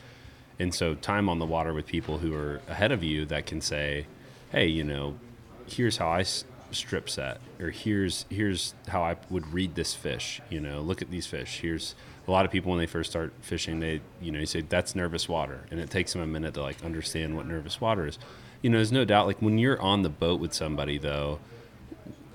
[0.59, 3.61] and so time on the water with people who are ahead of you that can
[3.61, 4.07] say,
[4.53, 5.19] "Hey, you know,
[5.67, 6.25] here's how I
[6.73, 11.11] strip set or here's here's how I would read this fish you know look at
[11.11, 11.95] these fish here's
[12.27, 14.95] a lot of people when they first start fishing they you know you say that's
[14.95, 15.67] nervous water.
[15.71, 18.19] And it takes them a minute to like understand what nervous water is.
[18.63, 21.39] You know there's no doubt like when you're on the boat with somebody though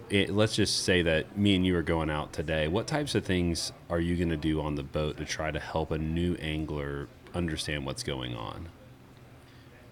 [0.09, 3.25] it, let's just say that me and you are going out today what types of
[3.25, 6.35] things are you going to do on the boat to try to help a new
[6.35, 8.67] angler understand what's going on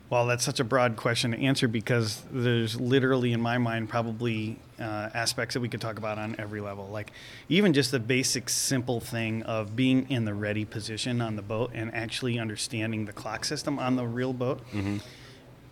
[0.10, 4.58] Well, that's such a broad question to answer because there's literally, in my mind, probably
[4.80, 6.88] uh, aspects that we could talk about on every level.
[6.88, 7.12] Like
[7.48, 11.72] even just the basic, simple thing of being in the ready position on the boat
[11.76, 14.62] and actually understanding the clock system on the real boat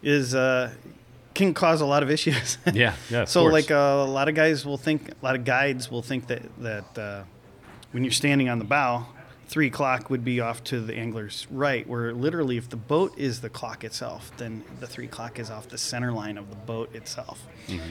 [0.03, 0.71] is uh,
[1.33, 2.57] can cause a lot of issues.
[2.73, 3.53] Yeah, yeah, so course.
[3.53, 6.43] like uh, a lot of guys will think, a lot of guides will think that
[6.59, 7.23] that uh,
[7.91, 9.07] when you're standing on the bow,
[9.47, 11.87] three o'clock would be off to the angler's right.
[11.87, 15.67] Where literally, if the boat is the clock itself, then the three o'clock is off
[15.69, 17.45] the center line of the boat itself.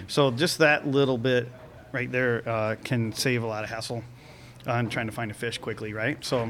[0.09, 1.49] So just that little bit
[1.93, 4.05] right there uh, can save a lot of hassle
[4.67, 6.23] on trying to find a fish quickly, right?
[6.25, 6.49] So.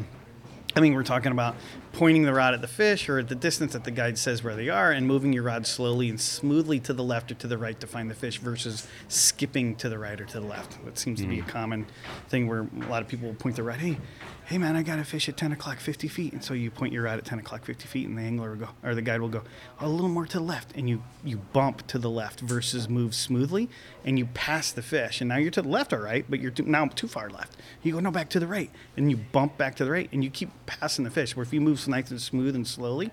[0.74, 1.56] I mean, we're talking about
[1.96, 4.54] pointing the rod at the fish or at the distance that the guide says where
[4.54, 7.56] they are and moving your rod slowly and smoothly to the left or to the
[7.56, 10.74] right to find the fish versus skipping to the right or to the left.
[10.84, 11.48] What seems to be a hmm.
[11.48, 11.86] common
[12.28, 13.96] thing where a lot of people will point the rod, hey,
[14.46, 16.32] hey man, I got a fish at 10 o'clock, 50 feet.
[16.32, 18.56] And so you point your rod at 10 o'clock, 50 feet, and the angler will
[18.56, 19.42] go, or the guide will go,
[19.80, 20.72] a little more to the left.
[20.76, 23.68] And you, you bump to the left versus move smoothly
[24.04, 25.20] and you pass the fish.
[25.20, 27.56] And now you're to the left, all right, but you're too, now too far left.
[27.82, 28.70] You go, no, back to the right.
[28.96, 31.34] And you bump back to the right and you keep passing the fish.
[31.34, 33.10] Where if you move nice and smooth and slowly,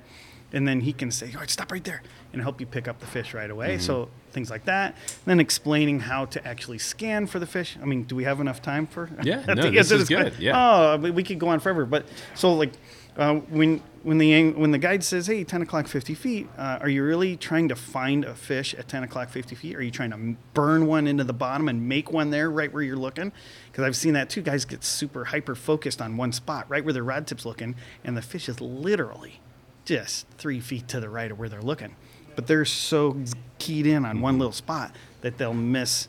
[0.52, 3.00] and then he can say, all right, stop right there and help you pick up
[3.00, 3.78] the fish right away.
[3.80, 4.94] So things like that.
[4.96, 7.78] And then explaining how to actually scan for the fish.
[7.82, 9.10] I mean, do we have enough time for?
[9.24, 10.54] Yeah, no, this is good, yeah.
[10.56, 11.86] Oh, we we could go on forever.
[11.86, 12.06] But
[12.36, 12.72] so like
[13.18, 16.90] uh, when when the when the guide says, hey, 10 o'clock, 50 feet, uh, are
[16.90, 19.76] you really trying to find a fish at 10 o'clock, 50 feet?
[19.76, 22.84] Are you trying to burn one into the bottom and make one there right where
[22.84, 23.32] you're looking?
[23.74, 24.44] Because I've seen that too.
[24.44, 28.16] Guys get super hyper focused on one spot, right where their rod tip's looking, and
[28.16, 29.42] the fish is literally
[29.84, 31.96] just three feet to the right of where they're looking.
[32.36, 33.18] But they're so
[33.58, 36.08] keyed in on one little spot that they'll miss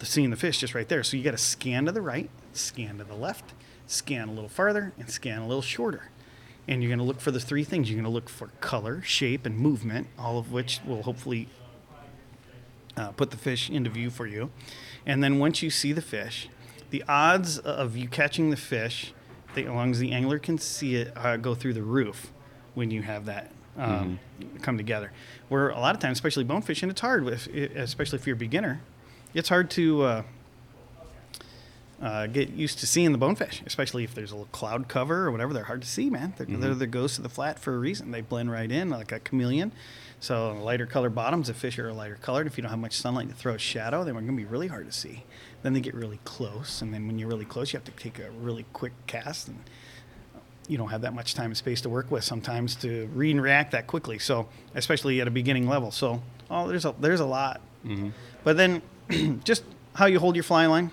[0.00, 1.04] the seeing the fish just right there.
[1.04, 3.54] So you got to scan to the right, scan to the left,
[3.86, 6.10] scan a little farther, and scan a little shorter.
[6.66, 7.88] And you're going to look for the three things.
[7.88, 11.46] You're going to look for color, shape, and movement, all of which will hopefully
[12.96, 14.50] uh, put the fish into view for you.
[15.06, 16.48] And then once you see the fish,
[16.90, 19.12] the odds of you catching the fish,
[19.54, 22.32] they, as long as the angler can see it, uh, go through the roof
[22.74, 24.18] when you have that um,
[24.62, 25.12] come together.
[25.48, 28.38] Where a lot of times, especially bonefish, and it's hard, with, especially if you're a
[28.38, 28.80] beginner,
[29.34, 30.22] it's hard to uh,
[32.00, 35.30] uh, get used to seeing the bonefish, especially if there's a little cloud cover or
[35.30, 35.52] whatever.
[35.52, 36.34] They're hard to see, man.
[36.36, 38.10] They're, they're the ghosts of the flat for a reason.
[38.10, 39.72] They blend right in like a chameleon.
[40.18, 42.46] So lighter color bottoms, the fish are lighter colored.
[42.46, 44.68] If you don't have much sunlight to throw a shadow, they're going to be really
[44.68, 45.24] hard to see.
[45.62, 48.18] Then they get really close, and then when you're really close, you have to take
[48.18, 49.58] a really quick cast, and
[50.68, 53.42] you don't have that much time and space to work with sometimes to read and
[53.42, 54.18] react that quickly.
[54.18, 55.90] So especially at a beginning level.
[55.90, 57.60] So oh, there's a there's a lot.
[58.44, 58.82] But then
[59.44, 59.64] just
[59.94, 60.90] how you hold your fly line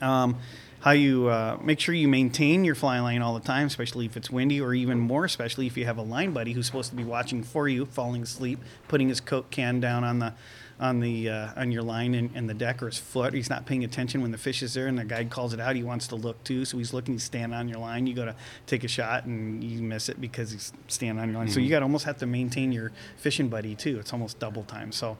[0.00, 0.38] um,
[0.80, 4.16] how you uh, make sure you maintain your fly line all the time, especially if
[4.16, 6.96] it's windy, or even more, especially if you have a line buddy who's supposed to
[6.96, 10.32] be watching for you, falling asleep, putting his coke can down on the
[10.78, 13.32] on the uh, on your line and, and the deck or his foot.
[13.32, 15.76] He's not paying attention when the fish is there, and the guide calls it out.
[15.76, 17.14] He wants to look too, so he's looking.
[17.14, 18.06] He's standing on your line.
[18.06, 18.34] You go to
[18.66, 21.48] take a shot and you miss it because he's standing on your line.
[21.48, 23.98] So you got to almost have to maintain your fishing buddy too.
[23.98, 24.92] It's almost double time.
[24.92, 25.16] So.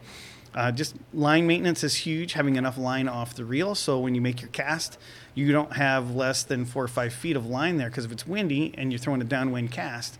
[0.54, 2.32] Uh, just line maintenance is huge.
[2.32, 4.96] Having enough line off the reel, so when you make your cast,
[5.34, 7.90] you don't have less than four or five feet of line there.
[7.90, 10.18] Because if it's windy and you're throwing a downwind cast,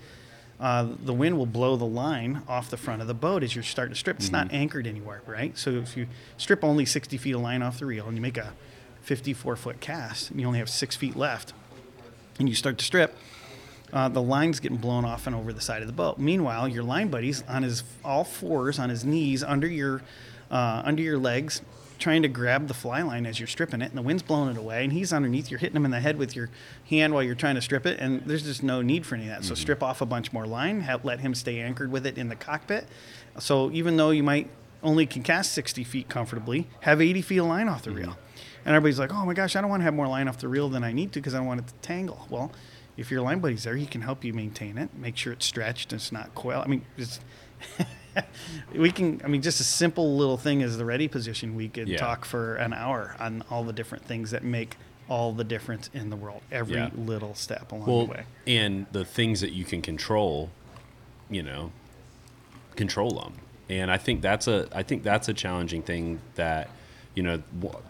[0.59, 3.63] uh, the wind will blow the line off the front of the boat as you're
[3.63, 4.17] starting to strip.
[4.17, 5.57] It's not anchored anywhere, right?
[5.59, 6.07] So if you
[6.39, 8.55] strip only 60 feet of line off the reel and you make a
[9.03, 11.53] 54 foot cast and you only have six feet left,
[12.39, 13.17] and you start to strip,
[13.93, 16.19] uh, the line's getting blown off and over the side of the boat.
[16.19, 20.03] Meanwhile, your line buddy's on his all fours, on his knees, under your
[20.51, 21.61] uh, under your legs,
[21.99, 24.59] trying to grab the fly line as you're stripping it, and the wind's blowing it
[24.59, 25.51] away, and he's underneath.
[25.51, 26.51] You're hitting him in the head with your
[26.89, 29.31] hand while you're trying to strip it, and there's just no need for any of
[29.31, 29.45] that.
[29.45, 29.63] So mm-hmm.
[29.63, 32.37] strip off a bunch more line, have, let him stay anchored with it in the
[32.37, 32.87] cockpit.
[33.39, 34.51] So even though you might
[34.83, 38.11] only can cast 60 feet comfortably, have 80 feet of line off the reel.
[38.11, 38.21] Mm-hmm.
[38.67, 40.49] And everybody's like, oh my gosh, I don't want to have more line off the
[40.49, 42.27] reel than I need to because I don't want it to tangle.
[42.29, 42.51] Well,
[42.97, 45.93] if your line buddy's there, he can help you maintain it, make sure it's stretched
[45.93, 46.63] and it's not coil.
[46.65, 47.21] I mean, it's
[48.75, 49.21] we can.
[49.25, 51.55] I mean, just a simple little thing as the ready position.
[51.57, 51.99] We could Yeah.
[51.99, 54.77] talk for an hour on all the different things that make
[55.09, 56.43] all the difference in the world.
[56.51, 56.91] Every Yeah.
[56.97, 58.25] little step along well, the way.
[58.47, 60.51] and the things that you can control,
[61.31, 61.71] you know,
[62.75, 63.35] control them.
[63.69, 66.71] And I think that's a I think that's a challenging thing that
[67.15, 67.43] you know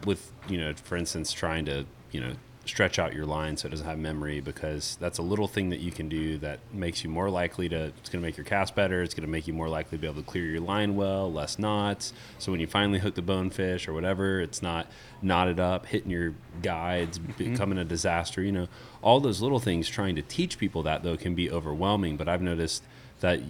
[0.05, 2.33] with you know for instance trying to you know
[2.67, 5.81] stretch out your line so it doesn't have memory because that's a little thing that
[5.81, 8.75] you can do that makes you more likely to it's going to make your cast
[8.75, 9.03] better.
[9.03, 11.33] It's going to make you more likely to be able to clear your line well
[11.33, 12.13] less knots.
[12.39, 14.91] So when you finally hook the bonefish or whatever it's not
[15.23, 17.33] knotted up hitting your guides mm-hmm.
[17.33, 18.69] becoming a disaster you know.
[19.03, 22.17] All those little things trying to teach people that though can be overwhelming.
[22.17, 22.83] But i've noticed
[23.21, 23.41] that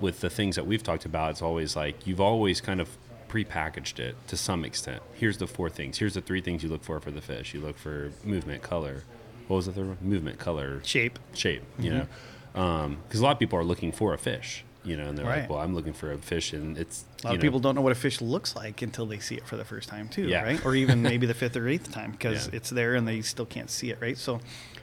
[0.00, 2.88] with the things that we've talked about it's always like you've always kind of
[3.32, 5.02] prepackaged it to some extent.
[5.14, 5.98] Here's the four things.
[5.98, 7.54] Here's the three things you look for for the fish.
[7.54, 9.04] You look for movement, color.
[9.48, 9.98] What was the third one?
[10.02, 11.18] Movement, color, Shape.
[11.34, 11.62] shape.
[11.78, 12.06] You know,
[12.52, 15.40] because a lot of people are looking for a fish, you know, and they're Right.
[15.40, 17.74] like, "Well, I'm looking for a fish," and it's A lot of know, people don't
[17.74, 20.28] know what a fish looks like until they see it for the first time, too,
[20.28, 20.42] Yeah.
[20.42, 20.64] right?
[20.64, 22.56] Or even maybe the fifth or eighth time because Yeah.
[22.56, 24.18] it's there and they still can't see it, right?
[24.18, 24.40] So,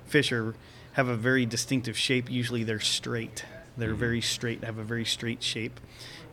[0.08, 0.56] fish are
[0.94, 2.30] have a very distinctive shape.
[2.32, 3.46] Usually, they're straight.
[3.78, 4.00] They're Mm-hmm.
[4.00, 5.80] very straight, have a very straight shape,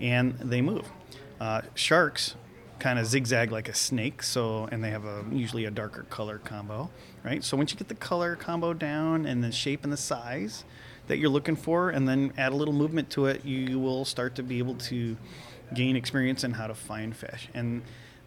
[0.00, 0.86] and they move.
[1.40, 2.34] Uh, sharks
[2.78, 6.38] kind of zigzag like a snake, so and they have a usually a darker color
[6.38, 6.90] combo,
[7.24, 7.42] right?
[7.44, 10.64] So once you get the color combo down and the shape and the size
[11.08, 14.34] that you're looking for, and then add a little movement to it, you will start
[14.36, 15.16] to be able to
[15.74, 17.48] gain experience in how to find fish.
[17.54, 17.82] And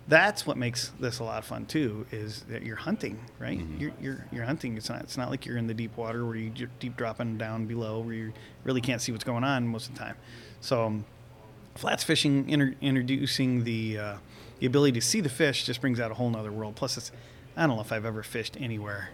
[0.08, 3.60] that's what makes this a lot of fun too, is that you're hunting, right?
[3.78, 4.76] You're, you're, you're hunting.
[4.78, 7.38] It's not, it's not like you're in the deep water where you- you're deep dropping
[7.38, 10.16] down below where you really can't see what's going on most of the time.
[10.62, 11.06] So um,
[11.80, 14.16] flats fishing inter- introducing the uh,
[14.60, 16.76] the ability to see the fish just brings out a whole nother world.
[16.76, 17.12] Plus, it's
[17.56, 19.10] I don't know if I've ever fished anywhere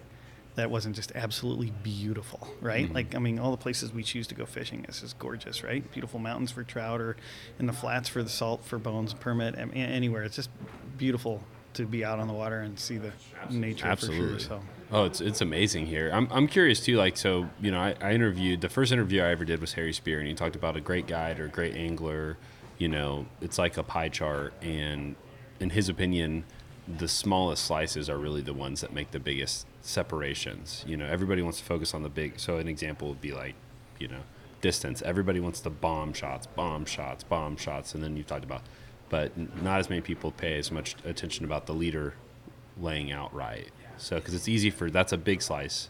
[0.56, 2.92] that wasn't just absolutely beautiful, right?
[2.92, 5.90] Like I mean, all the places we choose to go fishing is just gorgeous, right?
[5.92, 7.18] Beautiful mountains for trout, or
[7.60, 9.58] in the flats for the salt for bones permit.
[9.58, 10.50] I mean, anywhere, it's just
[10.98, 13.12] beautiful to be out on the water and see the
[13.50, 14.36] nature Absolutely.
[14.36, 14.40] for sure.
[14.40, 14.62] So.
[14.92, 16.10] Oh, it's it's amazing here.
[16.14, 16.96] I'm I'm curious too.
[16.96, 19.94] Like, so you know, I, I interviewed the first interview I ever did was Harry
[19.94, 22.38] Spear, and he talked about a great guide or a great angler.
[22.78, 25.16] You know, it's like a pie chart, and
[25.60, 26.44] in his opinion,
[26.88, 30.84] the smallest slices are really the ones that make the biggest separations.
[30.88, 32.40] You know, everybody wants to focus on the big.
[32.40, 33.56] So an example would be like,
[34.00, 34.22] you know,
[34.62, 35.02] distance.
[35.02, 38.62] Everybody wants the bomb shots, bomb shots, bomb shots, and then you've talked about,
[39.10, 42.16] but not as many people pay as much attention about the leader
[42.80, 43.70] laying out right.
[43.98, 45.90] So because it's easy for that's a big slice,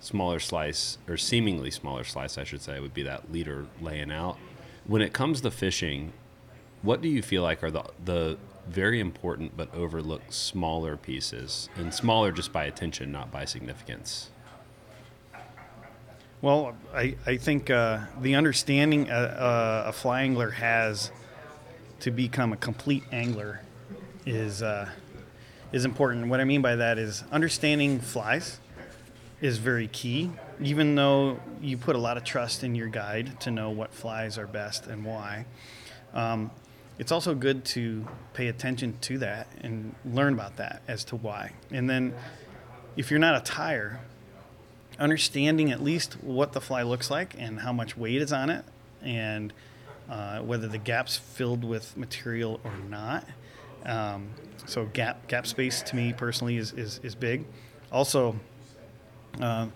[0.00, 4.38] smaller slice or seemingly smaller slice, I should say, would be that leader laying out.
[4.86, 6.12] When it comes to fishing,
[6.82, 11.92] what do you feel like are the the very important but overlooked smaller pieces, and
[11.92, 14.30] smaller just by attention, not by significance?
[16.40, 21.12] Well, I, I think uh, the understanding a, a, a fly angler has
[22.00, 23.60] to become a complete angler
[24.26, 24.88] is uh,
[25.72, 26.26] is important.
[26.26, 28.58] What I mean by that is understanding flies
[29.40, 30.30] is very key.
[30.62, 34.38] Even though you put a lot of trust in your guide to know what flies
[34.38, 35.44] are best and why,
[36.14, 36.50] um,
[36.98, 41.52] it's also good to pay attention to that and learn about that as to why.
[41.70, 42.14] And then,
[42.96, 44.00] if you're not a tire,
[44.98, 48.64] understanding at least what the fly looks like and how much weight is on it
[49.02, 49.52] and
[50.08, 53.26] uh, whether the gap's filled with material or not.
[53.84, 54.28] Um,
[54.66, 57.44] so gap gap space to me personally is, is, is big.
[57.90, 58.36] Also,
[59.40, 59.66] uh,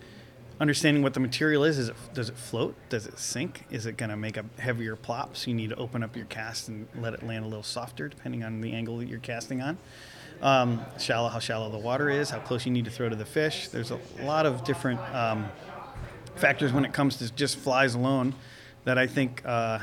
[0.59, 1.79] understanding what the material is.
[1.79, 2.75] Is it does it float?
[2.89, 3.65] Does it sink?
[3.71, 5.37] Is it going to make a heavier plop?
[5.37, 8.09] So you need to open up your cast and let it land a little softer,
[8.09, 9.79] depending on the angle that you're casting on.
[10.43, 13.25] Um, shallow, how shallow the water is, how close you need to throw to the
[13.25, 13.69] fish.
[13.69, 15.49] There's a lot of different um,
[16.35, 18.35] factors when it comes to just flies alone
[18.85, 19.79] that I think uh,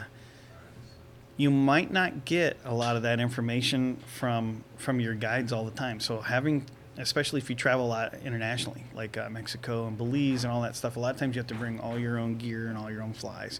[1.37, 5.71] you might not get a lot of that information from from your guides all the
[5.71, 5.99] time.
[5.99, 6.65] So having,
[6.97, 10.75] especially if you travel a lot internationally, like uh, Mexico and Belize and all that
[10.75, 12.91] stuff, a lot of times you have to bring all your own gear and all
[12.91, 13.59] your own flies.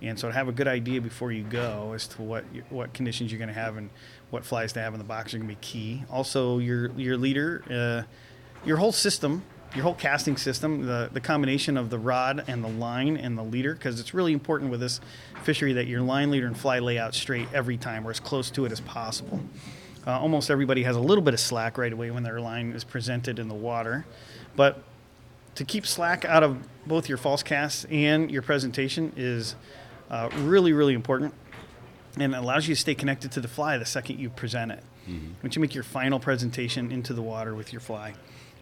[0.00, 3.30] And so to have a good idea before you go as to what what conditions
[3.30, 3.88] you're going to have and
[4.30, 6.04] what flies to have in the box are going to be key.
[6.10, 8.02] Also, your your leader, uh,
[8.66, 9.44] your whole system,
[9.76, 13.44] your whole casting system, the the combination of the rod and the line and the
[13.44, 15.00] leader, because it's really important with this
[15.44, 18.50] fishery that your line leader and fly lay out straight every time, or as close
[18.50, 19.40] to it as possible.
[20.06, 22.84] Uh, almost everybody has a little bit of slack right away when their line is
[22.84, 24.04] presented in the water,
[24.56, 24.82] but
[25.54, 29.54] to keep slack out of both your false casts and your presentation is
[30.10, 31.34] uh, really, really important
[32.18, 34.82] and it allows you to stay connected to the fly the second you present it.
[35.42, 38.14] Once you make your final presentation into the water with your fly,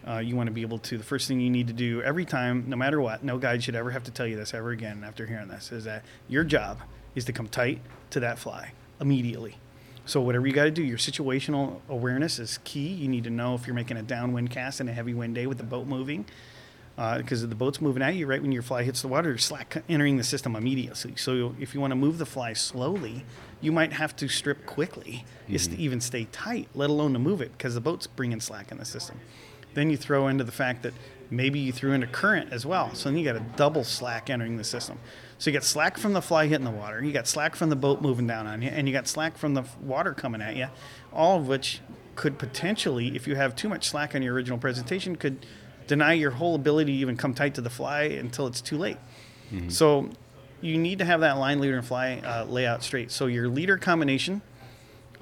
[0.07, 0.97] uh, you want to be able to.
[0.97, 3.75] The first thing you need to do every time, no matter what, no guide should
[3.77, 6.79] ever have to tell you this ever again after hearing this, is that your job
[7.15, 9.57] is to come tight to that fly immediately.
[10.07, 12.89] So whatever you got to do, your situational awareness is key.
[12.89, 15.47] You need to know if you're making a downwind cast in a heavy wind day
[15.47, 16.25] with the boat moving,
[16.99, 19.83] uh, because the boat's moving at you right when your fly hits the water, slack
[19.89, 21.15] entering the system immediately.
[21.17, 23.25] So if you want to move the fly slowly,
[23.61, 25.83] you might have to strip quickly just to mm-hmm.
[25.83, 28.85] even stay tight, let alone to move it, because the boat's bringing slack in the
[28.85, 29.21] system.
[29.75, 30.95] Then you throw into the fact that
[31.31, 32.93] maybe you threw in a current as well.
[32.95, 34.99] So then you got a double slack entering the system.
[35.39, 37.77] So you got slack from the fly hitting the water, you got slack from the
[37.77, 40.67] boat moving down on you, and you got slack from the water coming at you,
[41.13, 41.81] all of which
[42.17, 45.47] could potentially, if you have too much slack on your original presentation, could
[45.87, 48.99] deny your whole ability to even come tight to the fly until it's too late.
[49.69, 50.11] So
[50.61, 53.11] you need to have that line leader and fly uh, layout straight.
[53.11, 54.43] So your leader combination,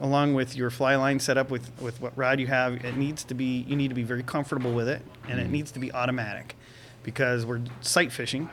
[0.00, 3.34] along with your fly line setup with, with what rod you have, it needs to
[3.34, 5.50] be you need to be very comfortable with it, and it mm.
[5.50, 6.56] needs to be automatic,
[7.02, 8.48] because we're sight fishing,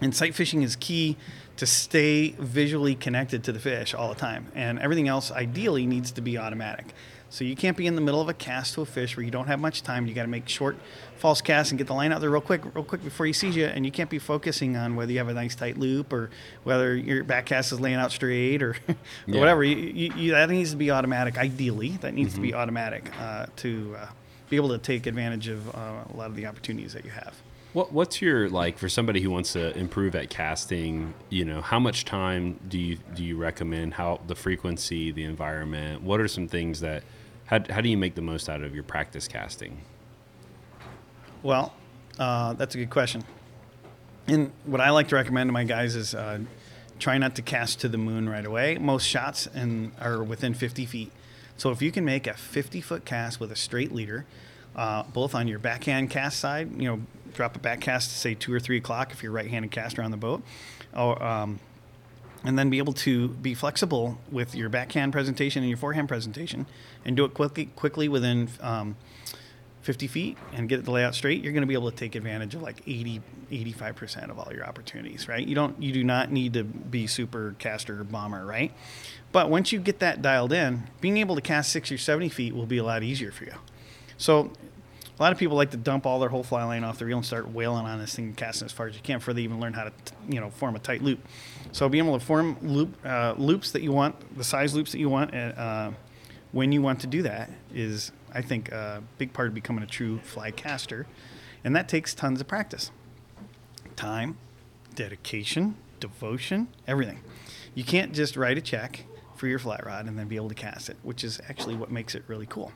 [0.00, 1.16] And sight fishing is key
[1.56, 4.46] to stay visually connected to the fish all the time.
[4.54, 6.86] And everything else ideally needs to be automatic.
[7.30, 9.30] So you can't be in the middle of a cast to a fish where you
[9.30, 10.06] don't have much time.
[10.06, 10.76] You got to make short
[11.18, 13.54] false casts and get the line out there real quick, real quick before he sees
[13.54, 13.66] you.
[13.66, 16.30] And you can't be focusing on whether you have a nice tight loop or
[16.64, 18.94] whether your back cast is laying out straight or, or
[19.26, 19.40] Yeah.
[19.40, 19.62] whatever.
[19.62, 21.36] You, you, you, that needs to be automatic.
[21.36, 24.06] Ideally, that needs to be automatic uh, to uh,
[24.48, 27.34] be able to take advantage of uh, a lot of the opportunities that you have.
[27.74, 31.12] What what's your like for somebody who wants to improve at casting?
[31.28, 33.92] You know, how much time do you do you recommend?
[33.94, 36.02] How the frequency, the environment?
[36.02, 37.02] What are some things that
[37.48, 39.82] how how do you make the most out of your practice casting?
[41.42, 41.74] Well,
[42.18, 43.24] uh, that's a good question.
[44.26, 46.40] And what I like to recommend to my guys is uh,
[46.98, 48.76] try not to cast to the moon right away.
[48.76, 51.12] Most shots and are within 50 feet.
[51.56, 54.26] So if you can make a 50 foot cast with a straight leader,
[54.76, 57.00] uh, both on your backhand cast side, you know,
[57.34, 60.10] drop a back cast to say two or three o'clock if you're right-handed caster on
[60.10, 60.42] the boat,
[60.94, 61.58] or um,
[62.44, 66.66] and then be able to be flexible with your backhand presentation and your forehand presentation,
[67.04, 68.96] and do it quickly, quickly within um,
[69.88, 72.54] 50 feet and get the layout straight, you're going to be able to take advantage
[72.54, 75.46] of like 80, 85% of all your opportunities, right?
[75.46, 78.70] You don't, you do not need to be super caster bomber, right?
[79.32, 82.54] But once you get that dialed in, being able to cast 60 or 70 feet
[82.54, 83.54] will be a lot easier for you.
[84.18, 84.52] So
[85.18, 87.18] a lot of people like to dump all their whole fly line off the reel
[87.18, 89.42] and start wailing on this thing and casting as far as you can before they
[89.42, 89.92] even learn how to,
[90.28, 91.18] you know, form a tight loop.
[91.72, 94.98] So being able to form loop uh, loops that you want, the size loops that
[94.98, 95.90] you want, and, uh,
[96.52, 99.86] when you want to do that is, I think, a big part of becoming a
[99.86, 101.06] true fly caster,
[101.64, 102.90] and that takes tons of practice,
[103.96, 104.38] time,
[104.94, 107.20] dedication, devotion, everything.
[107.74, 109.04] You can't just write a check
[109.36, 111.90] for your flat rod and then be able to cast it, which is actually what
[111.90, 112.72] makes it really cool.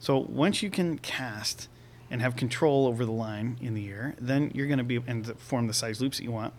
[0.00, 1.68] So once you can cast
[2.10, 5.38] and have control over the line in the air, then you're going to be and
[5.38, 6.54] form the size loops that you want.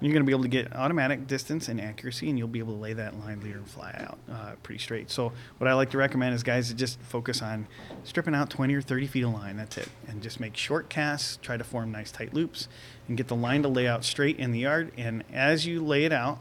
[0.00, 2.74] You're going to be able to get automatic distance and accuracy, and you'll be able
[2.74, 5.10] to lay that line leader and fly out uh, pretty straight.
[5.10, 7.66] So what I like to recommend is guys to just focus on
[8.02, 9.56] stripping out 20 or 30 feet of line.
[9.56, 11.38] That's it, and just make short casts.
[11.42, 12.68] Try to form nice tight loops,
[13.08, 14.92] and get the line to lay out straight in the yard.
[14.96, 16.38] And as you lay it out,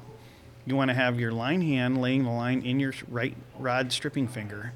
[0.65, 4.27] you want to have your line hand laying the line in your right rod stripping
[4.27, 4.73] finger,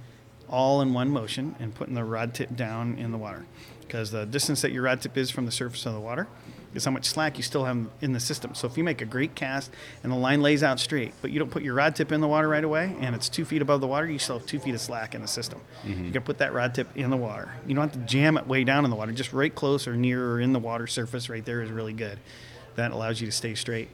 [0.50, 3.45] all in one motion, and putting the rod tip down in the water.
[3.82, 6.28] Because the distance that your rod tip is from the surface of the water
[6.74, 8.54] is how much slack you still have in the system.
[8.54, 9.72] So if you make a great cast
[10.04, 12.28] and the line lays out straight, but you don't put your rod tip in the
[12.28, 14.76] water right away, and it's two feet above the water, you still have two feet
[14.76, 15.62] of slack in the system.
[15.84, 16.06] Mm-hmm.
[16.06, 17.50] You can put that rod tip in the water.
[17.66, 19.14] You don't have to jam it way down in the water.
[19.14, 22.20] Just right close or near or in the water surface right there is really good.
[22.76, 23.89] That allows you to stay straight.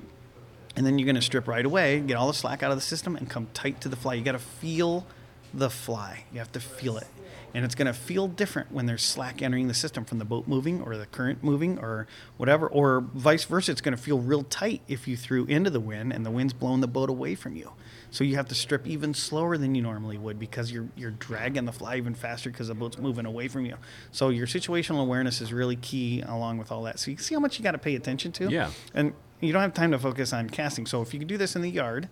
[0.75, 2.81] And then you're going to strip right away, get all the slack out of the
[2.81, 4.15] system, and come tight to the fly.
[4.15, 5.05] You got to feel
[5.53, 6.25] the fly.
[6.31, 7.07] You have to feel it.
[7.55, 10.47] And it's going to feel different when there's slack entering the system from the boat
[10.47, 13.71] moving or the current moving or whatever, or vice versa.
[13.71, 16.53] It's going to feel real tight if you threw into the wind and the wind's
[16.53, 17.71] blowing the boat away from you.
[18.09, 21.65] So you have to strip even slower than you normally would because you're you're dragging
[21.65, 23.77] the fly even faster because the boat's moving away from you.
[24.11, 26.99] So your situational awareness is really key along with all that.
[26.99, 28.49] So you see how much you got to pay attention to.
[28.49, 28.71] Yeah.
[28.95, 30.85] And you don't have time to focus on casting.
[30.85, 32.09] So if you can do this in the yard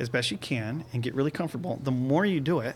[0.00, 2.74] as best you can and get really comfortable, the more you do it,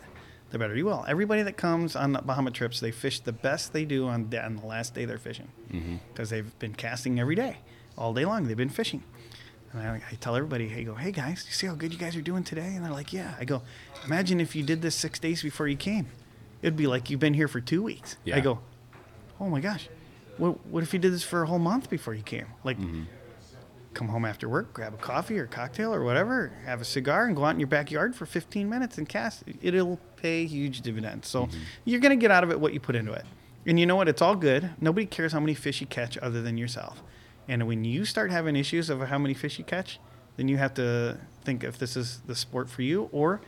[0.51, 1.05] the better you will.
[1.09, 4.45] Everybody that comes on the Bahama trips, they fish the best they do on, da-
[4.45, 5.97] on the last day they're fishing mm-hmm.
[6.13, 7.57] because they've been casting every day,
[7.97, 8.47] all day long.
[8.47, 9.03] They've been fishing.
[9.73, 12.15] And I, I tell everybody, hey, go, hey guys, you see how good you guys
[12.15, 12.75] are doing today?
[12.77, 13.35] And they're like, yeah.
[13.41, 13.63] I go,
[14.05, 16.07] imagine if you did this six days before you came.
[16.63, 18.17] It'd be like you've been here for two weeks.
[18.25, 18.37] Yeah.
[18.37, 18.61] I go,
[19.41, 19.89] oh my gosh,
[20.37, 22.47] what, what if you did this for a whole month before you came?
[22.63, 23.05] Like, mm-hmm.
[23.95, 27.37] Come home after work, grab a coffee or cocktail or whatever, have a cigar, and
[27.37, 29.45] go out in your backyard for 15 minutes and cast.
[29.63, 31.29] It'll pay huge dividends.
[31.29, 31.59] So mm-hmm.
[31.85, 33.25] you're going to get out of it what you put into it.
[33.67, 34.09] And you know what?
[34.09, 34.71] It's all good.
[34.81, 37.03] Nobody cares how many fish you catch other than yourself.
[37.49, 39.99] And when you start having issues of how many fish you catch,
[40.37, 43.41] then you have to think if this is the sport for you or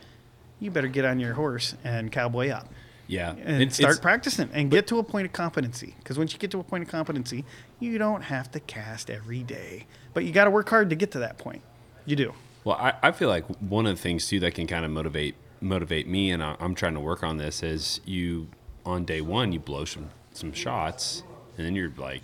[0.59, 2.67] you better get on your horse and cowboy up
[3.09, 5.95] Yeah, and It- start practicing and get to a point of competency.
[5.99, 7.45] Because once you get to a point of competency,
[7.79, 11.11] you don't have to cast every day, but you got to work hard to get
[11.11, 11.61] to that point.
[12.05, 12.33] You do.
[12.63, 15.35] Well, I, I feel like one of the things too that can kind of motivate
[15.59, 18.47] motivate me, and I, I'm trying to work on this, is you
[18.85, 21.23] on day one you blow some some shots,
[21.57, 22.21] and then you're like,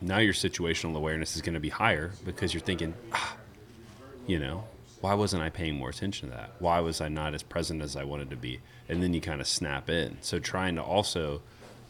[0.00, 3.36] now your situational awareness is going to be higher because you're thinking, ah,
[4.26, 4.64] you know,
[5.00, 6.52] why wasn't I paying more attention to that?
[6.58, 8.60] Why was I not as present as I wanted to be?
[8.88, 10.18] And then you kind of snap in.
[10.20, 11.42] So trying to also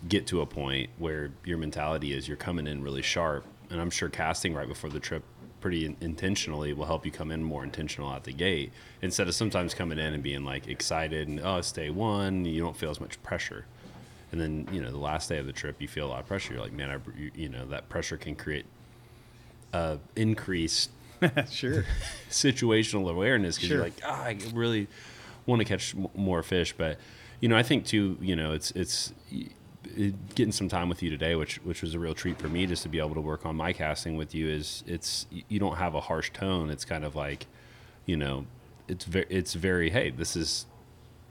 [0.08, 3.90] get to a point where your mentality is you're coming in really sharp, and I'm
[3.90, 5.22] sure casting right before the trip
[5.60, 9.34] pretty in- intentionally will help you come in more intentional out the gate instead of
[9.34, 12.90] sometimes coming in and being like excited and oh it's day one you don't feel
[12.90, 13.64] as much pressure
[14.32, 16.26] and then you know the last day of the trip you feel a lot of
[16.26, 18.66] pressure you're like man I, you, you know that pressure can create
[19.72, 20.90] a increased
[21.48, 21.84] sure.
[22.28, 23.76] situational awareness because Sure.
[23.78, 24.88] you're like, ah, I really
[25.46, 26.74] want to catch m- more fish.
[26.76, 26.98] But
[27.40, 29.12] you know, I think too, you know, it's it's
[30.34, 32.82] getting some time with you today, which which was a real treat for me, just
[32.84, 34.48] to be able to work on my casting with you.
[34.48, 36.70] Is it's you don't have a harsh tone.
[36.70, 37.46] It's kind of like,
[38.06, 38.46] you know,
[38.88, 40.66] it's very it's very hey, this is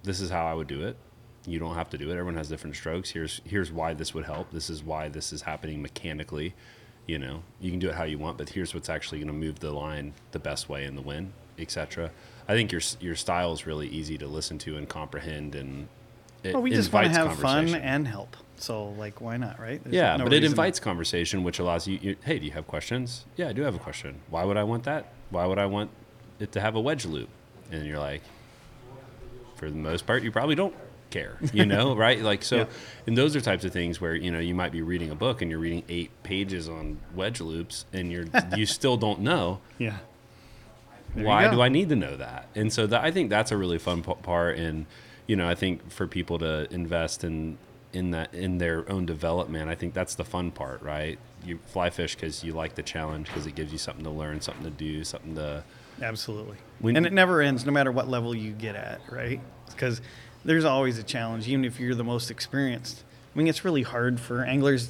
[0.03, 0.97] this is how I would do it.
[1.45, 2.13] You don't have to do it.
[2.13, 3.11] Everyone has different strokes.
[3.11, 4.51] Here's here's why this would help.
[4.51, 6.53] This is why this is happening mechanically.
[7.07, 9.33] You know, you can do it how you want, but here's what's actually going to
[9.33, 12.11] move the line the best way in the win, etc.
[12.47, 15.87] I think your your style is really easy to listen to and comprehend, and
[16.43, 18.35] it Well, we just want to have fun and help.
[18.57, 19.83] So, like, why not, right?
[19.83, 22.15] There's yeah, no but it invites conversation, which allows you, you.
[22.23, 23.25] Hey, do you have questions?
[23.35, 24.21] Yeah, I do have a question.
[24.29, 25.13] Why would I want that?
[25.31, 25.89] Why would I want
[26.39, 27.29] it to have a wedge loop?
[27.71, 28.21] And you're like,
[29.55, 30.75] for the most part, you probably don't
[31.09, 32.19] care, you know, right?
[32.21, 32.65] Like so, Yeah.
[33.07, 35.41] and those are types of things where you know you might be reading a book
[35.41, 38.25] and you're reading eight pages on wedge loops, and you're
[38.55, 39.97] you still don't know Yeah.
[41.15, 42.47] There why do I need to know that?
[42.55, 44.85] And so that I think that's a really fun p- part, and
[45.31, 47.57] you know, I think for people to invest in
[47.93, 51.17] in that in their own development, I think that's the fun part, right?
[51.45, 54.41] You fly fish because you like the challenge because it gives you something to learn,
[54.41, 55.63] something to do, something to
[56.01, 56.57] Absolutely.
[56.79, 59.39] When- and it never ends, no matter what level you get at, right?
[59.67, 60.01] Because
[60.43, 63.01] there's always a challenge, even if you're the most experienced.
[63.33, 64.89] I mean, it's really hard for anglers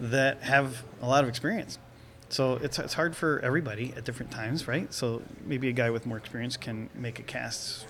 [0.00, 1.78] that have a lot of experience.
[2.30, 4.92] So it's, it's hard for everybody at different times, right?
[4.92, 7.86] So maybe a guy with more experience can make a cast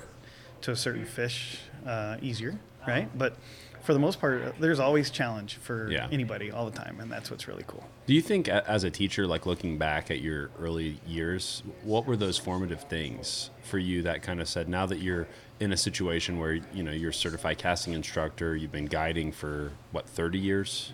[0.62, 3.08] to a certain fish uh, easier, right?
[3.16, 3.36] But
[3.82, 6.08] for the most part, there's always challenge for Yeah.
[6.12, 7.84] anybody all the time, and that's what's really cool.
[8.06, 12.16] Do you think, as a teacher, like looking back at your early years, what were
[12.16, 15.26] those formative things for you that kind of said, now that you're
[15.60, 19.72] in a situation where you know you're a certified casting instructor, you've been guiding for
[19.92, 20.92] what 30 years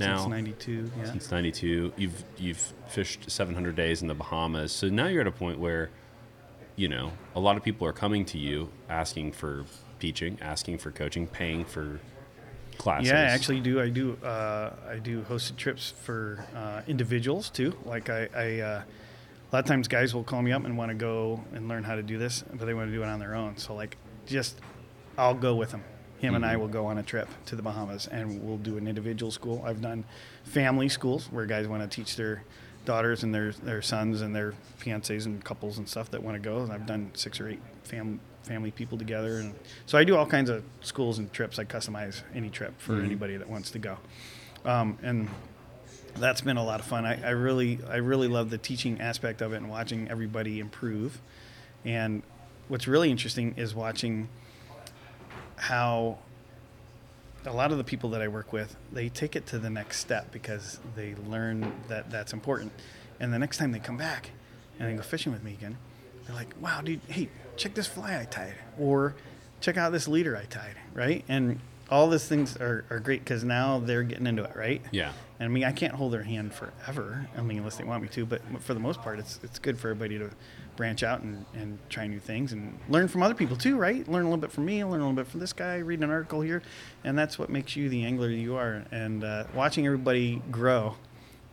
[0.00, 0.18] now?
[0.18, 1.04] Since 92, yeah.
[1.04, 4.72] Since 92, you've you've fished 700 days in the Bahamas.
[4.72, 5.90] So now you're at a point where,
[6.76, 9.64] you know, a lot of people are coming to you asking for
[9.98, 12.00] teaching, asking for coaching, paying for
[12.78, 13.10] classes.
[13.10, 13.80] Yeah, I actually do.
[13.80, 14.16] I do.
[14.22, 17.76] Uh, I do hosted trips for uh, individuals too.
[17.84, 20.90] Like I, I uh, a lot of times guys will call me up and want
[20.90, 23.20] to go and learn how to do this, but they want to do it on
[23.20, 23.56] their own.
[23.56, 24.60] So like, just
[25.16, 25.84] I'll go with them.
[26.18, 28.88] Him and I will go on a trip to the Bahamas, and we'll do an
[28.88, 29.62] individual school.
[29.66, 30.04] I've done
[30.44, 32.44] family schools where guys want to teach their
[32.86, 36.40] daughters and their their sons and their fiancés and couples and stuff that want to
[36.40, 36.62] go.
[36.62, 39.54] And I've done six or eight fam- family people together, and
[39.86, 41.58] so I do all kinds of schools and trips.
[41.58, 43.98] I customize any trip for anybody that wants to go,
[44.64, 45.28] um, and
[46.16, 47.04] that's been a lot of fun.
[47.04, 51.20] I, I really I really love the teaching aspect of it and watching everybody improve.
[51.84, 52.22] And
[52.68, 54.28] what's really interesting is watching
[55.56, 56.18] how
[57.46, 59.98] a lot of the people that I work with, they take it to the next
[59.98, 62.72] step because they learn that that's important.
[63.20, 64.30] And the next time they come back
[64.78, 65.76] and they go fishing with me again,
[66.26, 68.54] they're like, wow, dude, hey, check this fly I tied.
[68.78, 69.14] Or
[69.60, 71.24] check out this leader I tied, right?
[71.28, 74.82] And all these things are, are great because now they're getting into it, right?
[74.90, 75.12] Yeah.
[75.38, 77.28] And I mean, I can't hold their hand forever.
[77.36, 78.24] I mean, unless they want me to.
[78.24, 80.30] But for the most part, it's it's good for everybody to
[80.76, 84.06] branch out and, and try new things and learn from other people too, right?
[84.08, 86.10] Learn a little bit from me, learn a little bit from this guy, read an
[86.10, 86.62] article here,
[87.04, 88.84] and that's what makes you the angler you are.
[88.90, 90.96] And uh, watching everybody grow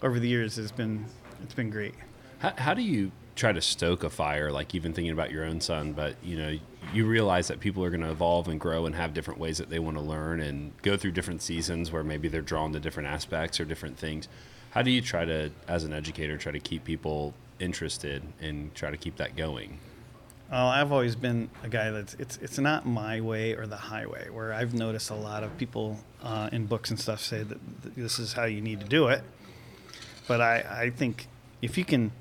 [0.02, 1.06] over the years has been
[1.44, 1.96] it's been great.
[2.40, 5.62] How, how do you try to stoke a fire, like even thinking about your own
[5.62, 6.58] son, but you know,
[6.94, 9.70] you realize that people are going to evolve and grow and have different ways that
[9.70, 13.08] they want to learn and go through different seasons where maybe they're drawn to different
[13.08, 14.28] aspects or different things.
[14.72, 18.90] How do you try to, as an educator, try to keep people interested and try
[18.92, 19.80] to keep that going?
[20.52, 24.30] Well, I've always been a guy that's it's it's not my way or the highway.
[24.30, 27.58] Where I've noticed a lot of people uh, in books and stuff say that
[27.96, 29.24] this is how you need to do it.
[30.28, 31.28] But I I think
[31.62, 32.12] if you can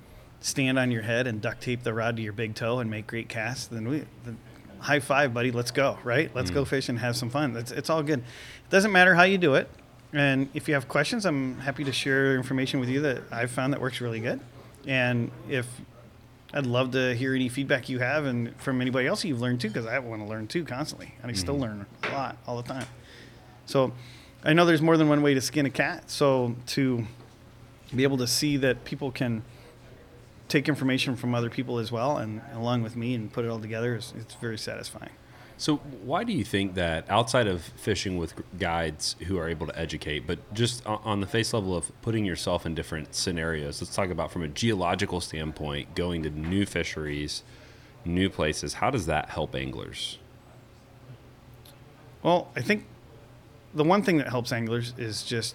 [0.41, 3.07] stand on your head and duct tape the rod to your big toe and make
[3.07, 4.39] great casts, then we then
[4.81, 5.51] high five, buddy.
[5.51, 6.31] Let's go, right?
[6.35, 6.69] Let's go mm.
[6.69, 7.57] fish and have some fun.
[7.57, 8.21] It's it's all good.
[8.21, 9.69] It doesn't matter how you do it.
[10.13, 13.73] And if you have questions, I'm happy to share information with you that I've found
[13.73, 14.41] that works really good.
[14.87, 15.69] And if
[16.53, 19.69] I'd love to hear any feedback you have and from anybody else you've learned too,
[19.69, 21.61] because I want to learn too constantly, and I still mm.
[21.61, 22.87] learn a lot all the time.
[23.67, 23.93] So
[24.43, 26.11] I know there's more than one way to skin a cat.
[26.11, 27.07] So to
[27.95, 29.43] be able to see that people can
[30.51, 33.61] take information from other people as well, and along with me, and put it all
[33.61, 35.13] together, is it's very satisfying.
[35.57, 39.79] So, why do you think that outside of fishing with guides who are able to
[39.79, 44.09] educate, but just on the face level of putting yourself in different scenarios, let's talk
[44.09, 47.43] about from a geological standpoint, going to new fisheries,
[48.07, 50.19] new places, how does that help anglers?
[52.23, 52.87] Well, I think
[53.75, 55.55] the one thing that helps anglers is just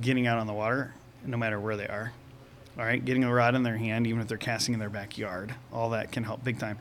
[0.00, 0.94] getting out on the water,
[1.24, 2.12] no matter where they are.
[2.78, 5.54] All right, getting a rod in their hand, even if they're casting in their backyard,
[5.72, 6.78] all that can help big time.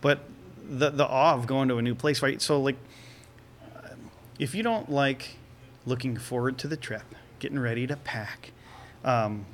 [0.00, 0.20] But
[0.68, 2.42] the the awe of going to a new place, right?
[2.42, 2.76] So like,
[4.38, 5.36] if you don't like
[5.86, 7.04] looking forward to the trip,
[7.38, 8.50] getting ready to pack.
[9.04, 9.46] Um,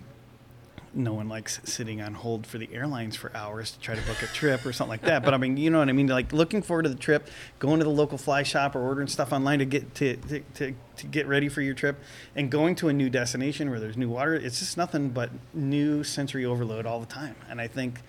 [0.95, 4.23] no one likes sitting on hold for the airlines for hours to try to book
[4.23, 5.25] a trip or something like that.
[5.25, 6.07] But I mean, you know what I mean?
[6.07, 7.29] Like looking forward to the trip,
[7.59, 10.75] going to the local fly shop or ordering stuff online to get to, to, to,
[10.97, 11.99] to get ready for your trip
[12.37, 14.35] and going to a new destination where there's new water.
[14.35, 17.37] It's just nothing but new sensory overload all the time.
[17.49, 18.01] And I think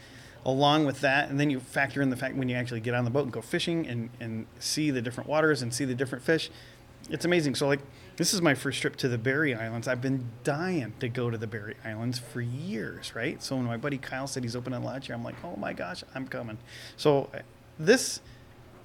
[0.46, 3.06] along with that, and then you factor in the fact when you actually get on
[3.06, 6.24] the boat and go fishing and, and see the different waters and see the different
[6.24, 6.50] fish,
[7.10, 7.56] it's amazing.
[7.56, 7.80] So like
[8.18, 9.88] this is my first trip to the Berry Islands.
[9.88, 13.42] I've been dying to go to the Berry Islands for years, right?
[13.42, 15.74] So when my buddy Kyle said he's opening a lodge here, I'm like, oh my
[15.74, 16.58] gosh, I'm coming.
[16.98, 17.40] So uh,
[17.80, 18.22] this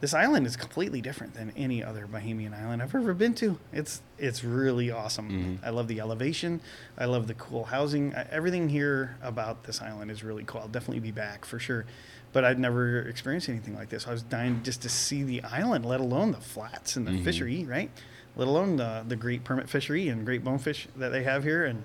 [0.00, 3.58] this island is completely different than any other Bahamian island I've ever been to.
[3.72, 5.28] It's it's really awesome.
[5.28, 5.64] Mm-hmm.
[5.66, 6.60] I love the elevation.
[6.96, 8.14] I love the cool housing.
[8.30, 10.60] Everything here about this island is really cool.
[10.60, 11.84] I'll definitely be back for sure.
[12.32, 14.06] But I'd never experienced anything like this.
[14.06, 17.24] I was dying just to see the island, let alone the flats and the Mm-hmm.
[17.24, 17.90] fishery, right?
[18.36, 21.82] Let alone the the great permit fishery and great bonefish that they have here and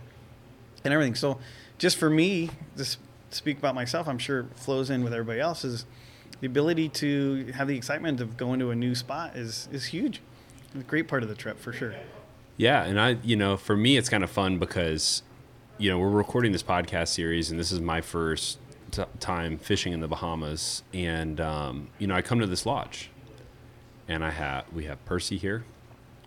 [0.83, 1.15] and everything.
[1.15, 1.39] So,
[1.77, 2.99] just for me, just
[3.31, 5.63] speak about myself, I'm sure it flows in with everybody else.
[5.63, 5.85] Is
[6.39, 10.21] the ability to have the excitement of going to a new spot is is huge.
[10.73, 11.95] It's a great part of the trip for sure.
[12.57, 15.23] Yeah, and I, you know, for me, it's kind of fun because,
[15.79, 18.59] you know, we're recording this podcast series, and this is my first
[18.91, 23.09] t- time fishing in the Bahamas, and um, you know, I come to this lodge,
[24.07, 25.65] and I have we have Percy here,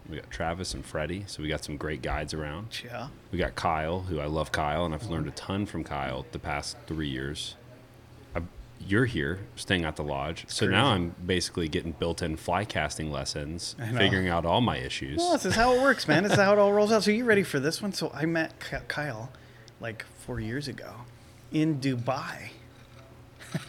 [0.09, 2.83] we got Travis and Freddie, so we got some great guides around.
[2.85, 3.09] Yeah.
[3.33, 6.39] We got Kyle, who I love Kyle, and I've learned a ton from Kyle the
[6.39, 7.57] past three years.
[8.35, 8.43] I,
[8.81, 13.75] you're here, staying at the lodge, so now I'm basically getting built-in fly casting lessons,
[13.95, 15.19] figuring out all my issues.
[15.19, 16.23] Well, this is how it works, man.
[16.23, 17.03] This is how it all rolls out.
[17.03, 17.93] So you ready for this one?
[17.93, 18.55] So I met
[18.89, 19.31] Kyle
[19.81, 20.93] like four years ago
[21.53, 22.51] in Dubai.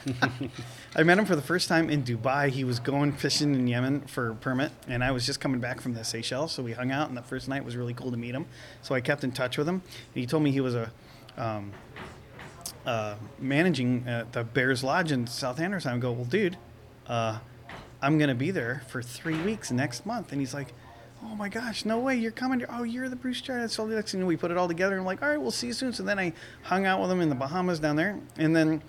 [0.95, 2.49] I met him for the first time in Dubai.
[2.49, 5.81] He was going fishing in Yemen for a permit, and I was just coming back
[5.81, 6.53] from the Seychelles.
[6.53, 8.45] So we hung out, and the first night was really cool to meet him.
[8.81, 9.75] So I kept in touch with him.
[9.75, 10.91] And he told me he was a
[11.37, 11.71] um,
[12.85, 15.85] uh, managing at the Bair's Lodge in South Andros.
[15.85, 16.57] I go, well, dude,
[17.07, 17.39] uh,
[18.01, 20.73] I'm gonna be there for three weeks next month, and he's like,
[21.23, 22.63] oh my gosh, no way, you're coming.
[22.69, 23.71] Oh, you're the Bruce Jarrett.
[23.71, 24.93] So thing we put it all together.
[24.93, 25.93] and I'm like, all right, we'll see you soon.
[25.93, 26.33] So then I
[26.63, 28.81] hung out with him in the Bahamas down there, and then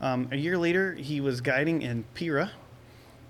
[0.00, 2.52] um, a year later he was guiding in Pira.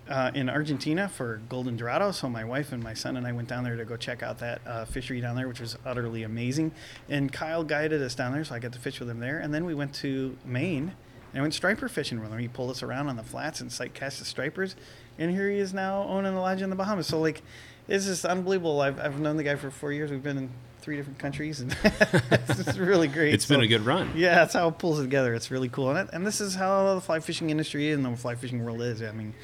[0.09, 2.12] Uh, in Argentina for Golden Dorado.
[2.12, 4.39] So my wife and my son and I went down there to go check out
[4.39, 6.73] that uh, fishery down there, which was utterly amazing.
[7.11, 9.39] And Kyle guided us down there, so I got to fish with him there.
[9.39, 10.93] And then we went to Maine
[11.35, 12.39] and went striper fishing with him.
[12.39, 14.77] He pulled us around on the flats and sight cast the stripers.
[15.19, 17.07] And here he is now owning the lodge in the Bahamas.
[17.07, 17.43] So like,
[17.89, 18.80] it's just unbelievable.
[18.80, 20.11] I've, I've known the guy for four years.
[20.11, 20.51] We've been in
[20.82, 23.34] three different countries, and it's just really great.
[23.34, 24.12] It's been a good run.
[24.14, 25.34] yeah, that's how it pulls it together.
[25.34, 28.16] It's really cool, and, it, and this is how the fly fishing industry and the
[28.16, 29.03] fly fishing world is.
[29.03, 29.34] I mean,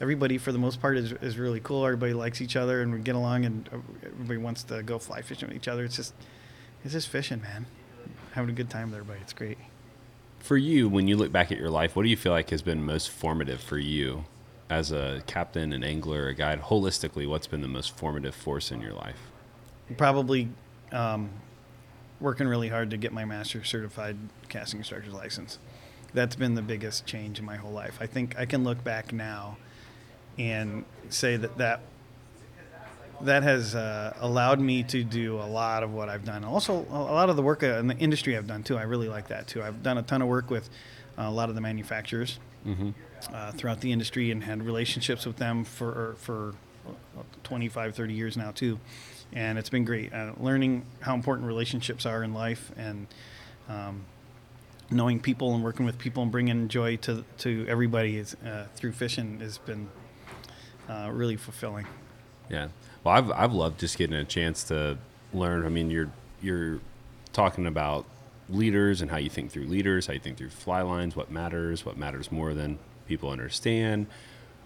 [0.00, 1.84] everybody for the most part is, is really cool.
[1.84, 3.68] Everybody likes each other, and we get along, and
[4.04, 5.84] everybody wants to go fly fishing with each other.
[5.84, 6.14] It's just,
[6.84, 7.66] it's just fishing, man.
[8.32, 9.20] Having a good time with everybody.
[9.20, 9.58] It's great.
[10.38, 12.62] For you, when you look back at your life, what do you feel like has
[12.62, 14.24] been most formative for you
[14.70, 16.62] as a captain, an angler, a guide?
[16.62, 19.18] Holistically, what's been the most formative force in your life?
[19.96, 20.48] Probably
[20.92, 21.30] um,
[22.20, 24.16] working really hard to get my master certified
[24.48, 25.58] casting instructor's license.
[26.14, 27.98] That's been the biggest change in my whole life.
[28.00, 29.58] I think I can look back now
[30.38, 31.80] and say that that
[33.22, 36.42] that has uh, allowed me to do a lot of what I've done.
[36.42, 38.78] Also, a lot of the work uh, in the industry I've done too.
[38.78, 39.62] I really like that too.
[39.62, 40.70] I've done a ton of work with
[41.18, 42.38] uh, a lot of the manufacturers
[43.32, 46.54] uh, throughout the industry and had relationships with them for for
[47.44, 48.78] 25, 30 years now too.
[49.32, 53.06] And it's been great uh, learning how important relationships are in life and
[53.68, 54.04] um,
[54.90, 58.92] knowing people and working with people and bringing joy to to everybody is, uh, through
[58.92, 59.88] fishing has been
[60.88, 61.86] uh, really fulfilling.
[62.48, 62.68] Yeah.
[63.04, 64.98] Well, I've I've loved just getting a chance to
[65.32, 65.64] learn.
[65.64, 66.10] I mean, you're
[66.42, 66.80] you're
[67.32, 68.04] talking about
[68.48, 71.84] leaders and how you think through leaders, how you think through fly lines, what matters,
[71.86, 72.78] what matters more than
[73.10, 74.06] people understand.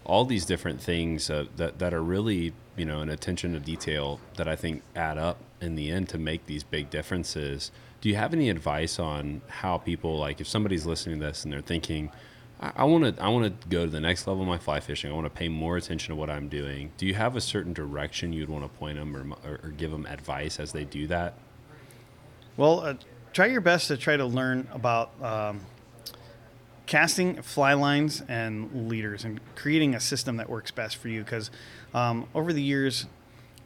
[0.05, 4.19] All these different things uh, that that are really you know an attention to detail
[4.37, 7.71] that I think add up in the end to make these big differences.
[8.01, 11.51] Do you have any advice on how people like if somebody's listening to this and
[11.51, 12.11] they're thinking,
[12.59, 15.11] I want to I want to go to the next level of my fly fishing.
[15.11, 16.91] I want to pay more attention to what I'm doing.
[16.97, 20.05] Do you have a certain direction you'd want to point them or, or, give them
[20.05, 21.33] advice as they do that?
[22.55, 22.93] Well, uh,
[23.33, 25.61] try your best to try to learn about um,
[26.85, 31.23] casting fly lines and leaders and creating a system that works best for you.
[31.23, 31.51] Because
[31.93, 33.05] um, over the years,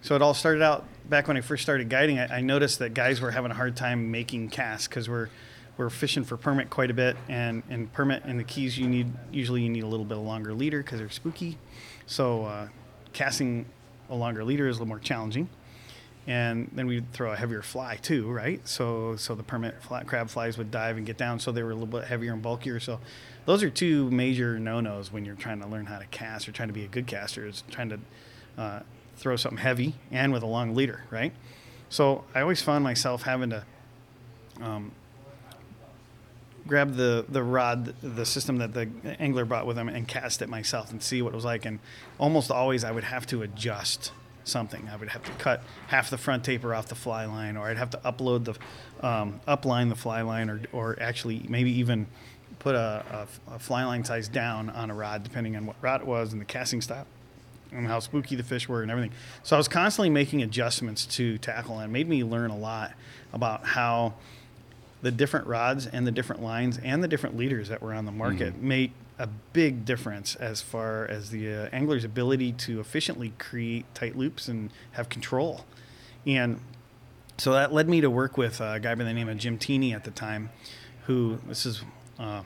[0.02, 2.20] so it all started out back when I first started guiding.
[2.20, 5.30] I, I noticed that guys were having a hard time making casts because we're
[5.78, 9.12] we're fishing for permit quite a bit, and and permit and the keys you need
[9.32, 11.58] usually you need a little bit of longer leader because they're spooky.
[12.06, 12.68] So uh,
[13.14, 13.66] casting
[14.10, 15.50] a longer leader is a little more challenging.
[16.30, 18.66] And then we'd throw a heavier fly too, right?
[18.68, 21.72] So so the permit flat crab flies would dive and get down, so they were
[21.72, 22.80] a little bit heavier and bulkier.
[22.80, 23.00] So
[23.48, 26.70] those are two major no-nos when you're trying to learn how to cast or trying
[26.70, 28.00] to be a good caster is trying to
[28.60, 28.80] uh,
[29.18, 31.34] throw something heavy and with a long leader, right?
[31.90, 33.64] So I always found myself having to
[34.62, 34.92] um,
[36.68, 38.88] grab the the rod, the system that the
[39.20, 41.66] angler brought with him, and cast it myself and see what it was like.
[41.66, 41.80] And
[42.20, 44.12] almost always, I would have to adjust
[44.44, 44.90] something.
[44.92, 47.78] I would have to cut half the front taper off the fly line, or I'd
[47.78, 52.08] have to upload the um, upline the fly line, or or actually maybe even
[52.60, 56.02] put a, a, a fly line size down on a rod, depending on what rod
[56.02, 57.08] it was and the casting style
[57.72, 59.12] and how spooky the fish were and everything.
[59.44, 62.94] So I was constantly making adjustments to tackle, and it made me learn a lot
[63.32, 64.16] about how
[65.02, 68.12] the different rods and the different lines and the different leaders that were on the
[68.12, 73.86] market made a big difference as far as the uh, angler's ability to efficiently create
[73.94, 75.66] tight loops and have control.
[76.26, 76.62] And
[77.38, 79.94] so that led me to work with a guy by the name of Jim Teeny
[79.94, 80.50] at the time,
[81.06, 81.84] who this is,
[82.18, 82.44] uh,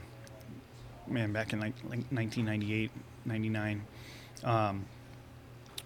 [1.07, 2.89] man, back in like, like 1998,
[3.25, 3.83] 99,
[4.43, 4.85] um,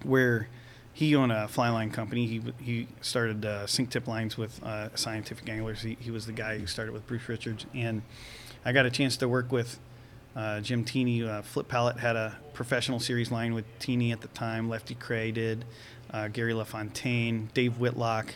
[0.04, 0.48] where
[0.94, 2.26] he owned a fly line company.
[2.28, 5.82] He he started uh, sink tip lines with uh, Scientific Anglers.
[5.82, 8.02] He, he was the guy who started with Bruce Richards, and
[8.66, 9.80] I got a chance to work with
[10.38, 11.24] uh, Jim Teeny.
[11.24, 14.70] Uh, Flip Pallot had a professional series line with Teeny at the time.
[14.70, 15.66] Lefty Kreh did,
[16.12, 18.34] uh, Gary LaFontaine, Dave Whitlock,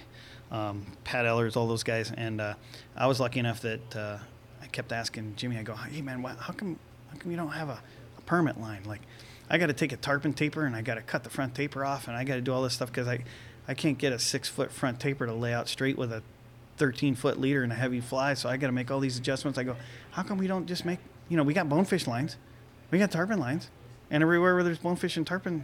[0.52, 2.12] um, Pat Ehlers, all those guys.
[2.12, 2.56] And uh,
[2.97, 4.18] I was lucky enough that uh,
[4.62, 5.58] I kept asking Jimmy.
[5.58, 6.78] I go, "Hey man, why, how come
[7.12, 7.80] how come you don't have a,
[8.18, 8.84] a permit line?
[8.86, 9.02] Like,
[9.49, 11.86] I got to take a tarpon taper and I got to cut the front taper
[11.86, 13.24] off and I got to do all this stuff because I
[13.68, 16.24] I can't get a six foot front taper to lay out straight with a
[16.78, 18.34] 13 foot leader and a heavy fly.
[18.34, 19.60] So I got to make all these adjustments.
[19.60, 19.76] I go,
[20.10, 20.97] how come we don't just make,
[21.32, 22.36] you know, we got bonefish lines,
[22.92, 23.70] we got tarpon lines,
[24.10, 25.64] and everywhere where there's bonefish and tarpon,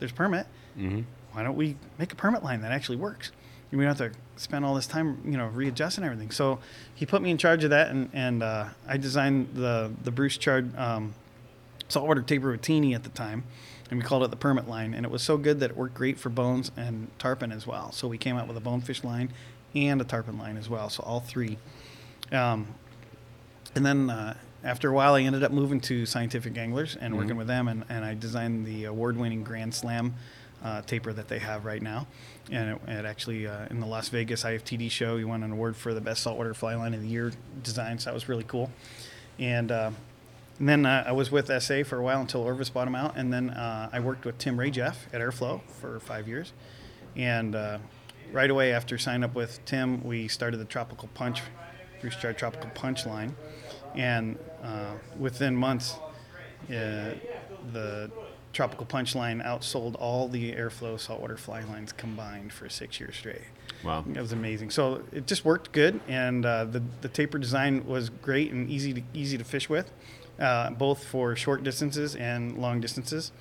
[0.00, 0.48] there's permit.
[0.76, 1.02] Mm-hmm.
[1.30, 3.30] Why don't we make a permit line that actually works?
[3.70, 6.32] And we don't have to spend all this time, you know, readjusting everything.
[6.32, 6.58] So
[6.96, 10.36] he put me in charge of that, and, and uh, I designed the the Bruce
[10.36, 11.14] Chard um,
[11.88, 13.44] saltwater taper with Teeny at the time,
[13.88, 14.94] and we called it the permit line.
[14.94, 17.92] And it was so good that it worked great for bones and tarpon as well.
[17.92, 19.32] So we came out with a bonefish line
[19.76, 20.90] and a tarpon line as well.
[20.90, 21.56] So all three.
[22.32, 22.66] Um,
[23.76, 24.34] and then uh,
[24.66, 27.84] after a while, I ended up moving to Scientific Anglers and working with them, and,
[27.88, 30.14] and I designed the award-winning Grand Slam
[30.64, 32.06] uh, taper that they have right now.
[32.50, 35.76] And it, it actually, uh, in the Las Vegas IFTD show, we won an award
[35.76, 37.98] for the best saltwater fly line of the year design.
[37.98, 38.70] So that was really cool.
[39.38, 39.90] And uh,
[40.58, 43.16] and then uh, I was with SA for a while until Orvis bought them out,
[43.16, 46.52] and then uh, I worked with Tim Rajeff at Airflo for five years.
[47.14, 47.78] And uh,
[48.32, 51.42] right away after signing up with Tim, we started the Tropical Punch,
[52.00, 53.36] Bruce Chard Tropical Punch line,
[53.96, 55.94] and uh, within months,
[56.70, 57.14] uh,
[57.72, 58.10] the
[58.52, 63.42] Tropical Punch line outsold all the Airflo saltwater fly lines combined for six years straight.
[63.84, 64.04] Wow.
[64.06, 64.70] that was amazing.
[64.70, 68.94] So it just worked good, and uh, the the taper design was great and easy
[68.94, 69.90] to easy to fish with,
[70.40, 73.32] uh, both for short distances and long distances,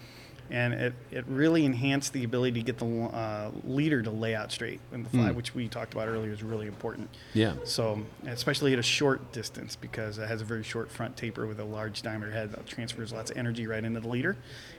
[0.50, 4.52] and it, it really enhanced the ability to get the uh, leader to lay out
[4.52, 7.10] straight in the fly, which we talked about earlier is really important.
[7.34, 7.56] Yeah.
[7.64, 11.60] So especially at a short distance because it has a very short front taper with
[11.60, 14.38] a large diameter head that transfers lots of energy right into the leader,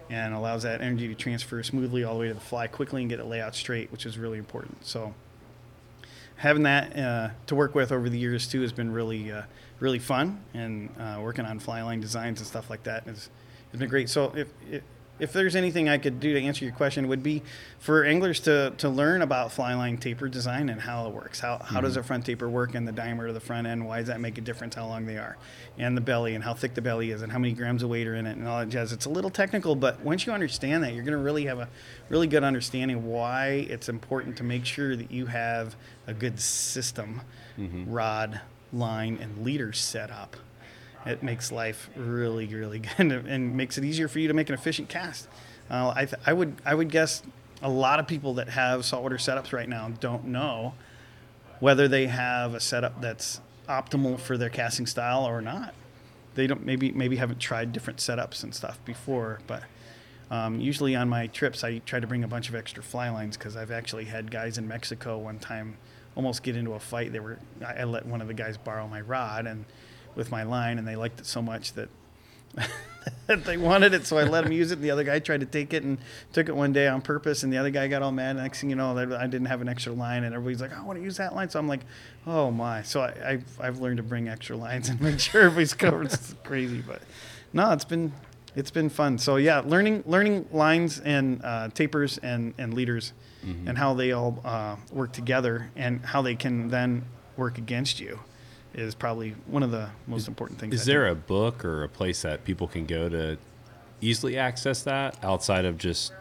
[0.08, 3.10] and allows that energy to transfer smoothly all the way to the fly quickly and
[3.10, 4.84] get it lay out straight, which is really important.
[4.86, 5.14] So
[6.36, 9.42] having that uh, to work with over the years too has been really uh,
[9.80, 13.30] really fun and uh, working on fly line designs and stuff like that has,
[13.70, 14.82] has been great so if, if
[15.18, 17.42] if there's anything I could do to answer your question, it would be
[17.78, 21.40] for anglers to, to learn about fly line taper design and how it works.
[21.40, 22.00] How, how does mm-hmm.
[22.00, 23.86] a front taper work and the diameter of the front end?
[23.86, 25.36] Why does that make a difference how long they are?
[25.78, 28.06] And the belly and how thick the belly is and how many grams of weight
[28.06, 28.92] are in it and all that jazz.
[28.92, 31.68] It's a little technical, but once you understand that, you're going to really have a
[32.08, 37.22] really good understanding why it's important to make sure that you have a good system,
[37.58, 37.90] mm-hmm.
[37.90, 38.40] rod,
[38.72, 40.36] line, and leader set up
[41.06, 44.54] it makes life really, really good and makes it easier for you to make an
[44.54, 45.28] efficient cast.
[45.70, 47.22] Uh, I, th- I would, I would guess
[47.62, 50.74] a lot of people that have saltwater setups right now don't know
[51.60, 55.74] whether they have a setup that's optimal for their casting style or not.
[56.34, 59.62] They don't maybe maybe haven't tried different setups and stuff before, but
[60.30, 63.36] um, usually on my trips I try to bring a bunch of extra fly lines
[63.36, 65.78] because I've actually had guys in Mexico one time
[66.14, 67.12] almost get into a fight.
[67.12, 69.64] They were I, I let one of the guys borrow my rod and
[70.16, 71.88] with my line, and they liked it so much that
[73.26, 74.76] that they wanted it, so I let them use it.
[74.76, 75.98] And The other guy tried to take it and
[76.32, 78.36] took it one day on purpose, and the other guy got all mad.
[78.36, 80.98] Next thing you know, I didn't have an extra line, and everybody's like, "I want
[80.98, 81.82] to use that line." So I'm like,
[82.26, 85.74] "Oh my!" So I, I've I've learned to bring extra lines and make sure everybody's
[85.74, 86.06] covered.
[86.06, 87.02] It's crazy, but
[87.52, 88.12] no, it's been
[88.54, 89.18] it's been fun.
[89.18, 93.12] So yeah, learning learning lines and uh, tapers and and leaders,
[93.68, 97.04] and how they all uh, work together, and how they can then
[97.36, 98.18] work against you,
[98.76, 100.74] is probably one of the most important things.
[100.74, 101.18] Is I there think.
[101.18, 103.38] a book or a place that people can go to
[104.00, 106.12] easily access that outside of just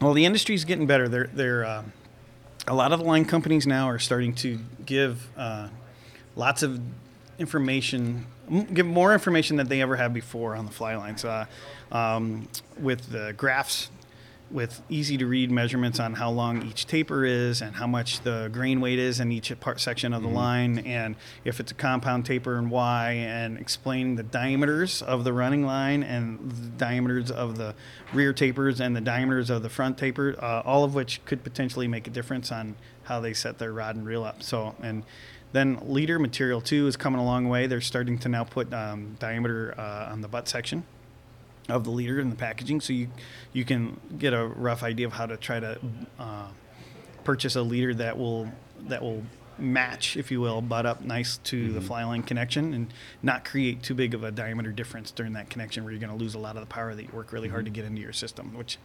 [0.00, 1.08] Well, the industry is getting better.
[1.08, 1.82] They're they're uh,
[2.68, 5.68] a lot of the line companies now are starting to give uh,
[6.36, 6.80] lots of
[7.38, 11.24] information, m- give more information than they ever have before on the fly lines.
[11.24, 11.46] Uh,
[11.90, 13.90] um, with the graphs,
[14.52, 18.50] with easy to read measurements on how long each taper is and how much the
[18.52, 22.26] grain weight is in each part section of the line, and if it's a compound
[22.26, 27.56] taper and why, and explaining the diameters of the running line and the diameters of
[27.56, 27.74] the
[28.12, 31.88] rear tapers and the diameters of the front taper, uh, all of which could potentially
[31.88, 34.42] make a difference on how they set their rod and reel up.
[34.42, 35.02] So, and
[35.52, 37.66] then leader material two is coming a long way.
[37.66, 40.84] They're starting to now put um, diameter uh, on the butt section
[41.68, 43.08] of the leader in the packaging, so you
[43.52, 45.78] you can get a rough idea of how to try to
[46.18, 46.48] uh,
[47.24, 48.50] purchase a leader that will
[48.88, 49.22] that will
[49.58, 52.92] match, if you will, butt up nice to the fly line connection and
[53.22, 56.18] not create too big of a diameter difference during that connection where you're going to
[56.18, 58.12] lose a lot of the power that you work really hard to get into your
[58.12, 58.78] system, which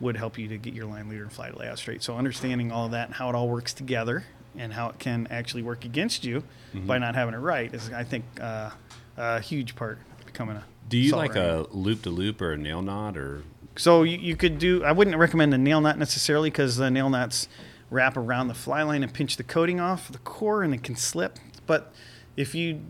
[0.00, 2.02] would help you to get your line leader and fly layout straight.
[2.02, 4.24] So understanding all of that and how it all works together
[4.56, 6.44] and how it can actually work against you
[6.86, 8.70] by not having it right is, I think, uh,
[9.16, 10.64] a huge part of becoming a.
[10.88, 13.42] do you like a loop to loop or a nail knot or
[13.76, 14.84] So you, you could do.
[14.84, 17.48] I wouldn't recommend a nail knot necessarily because the nail knots
[17.90, 20.96] wrap around the fly line and pinch the coating off the core, and it can
[20.96, 21.38] slip.
[21.66, 21.92] But
[22.36, 22.80] if you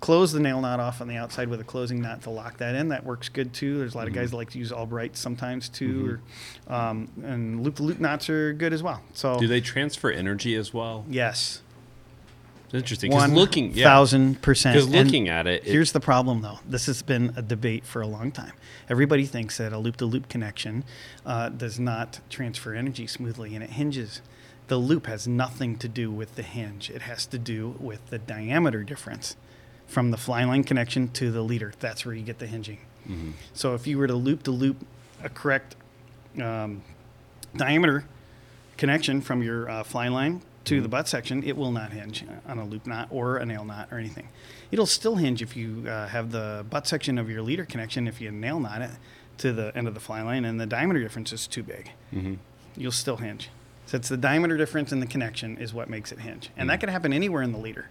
[0.00, 2.74] close the nail knot off on the outside with a closing knot to lock that
[2.74, 3.78] in, that works good too.
[3.78, 6.20] There's a lot of guys that like to use Albright sometimes too,
[6.68, 9.02] or um, and loop to loop knots are good as well.
[9.12, 11.04] So do they transfer energy as well?
[11.08, 11.62] yes,
[12.68, 14.74] It's interesting one looking yeah, thousand percent.
[14.74, 16.58] because And- looking at it, it Here's the problem, though.
[16.68, 18.52] This has been a debate for a long time.
[18.90, 20.84] Everybody thinks that a loop-to-loop connection
[21.24, 24.20] uh, does not transfer energy smoothly, and it hinges.
[24.66, 26.90] The loop has nothing to do with the hinge.
[26.90, 29.34] It has to do with the diameter difference
[29.86, 31.72] from the fly line connection to the leader.
[31.80, 32.80] That's where you get the hinging.
[33.54, 34.84] So if you were to loop-to-loop
[35.24, 35.74] a correct
[36.42, 36.82] um,
[37.56, 38.04] diameter
[38.76, 40.90] connection from your uh, fly line to the mm-hmm.
[40.90, 43.98] butt section, it will not hinge on a loop knot or a nail knot or
[43.98, 44.28] anything.
[44.70, 48.20] It'll still hinge if you uh, have the butt section of your leader connection, if
[48.20, 48.90] you nail knot it
[49.38, 51.90] to the end of the fly line and the diameter difference is too big.
[52.12, 52.34] Mm-hmm.
[52.76, 53.50] You'll still hinge.
[53.86, 56.50] So it's the diameter difference in the connection is what makes it hinge.
[56.56, 56.80] And that mm.
[56.80, 57.88] could happen anywhere in the leader.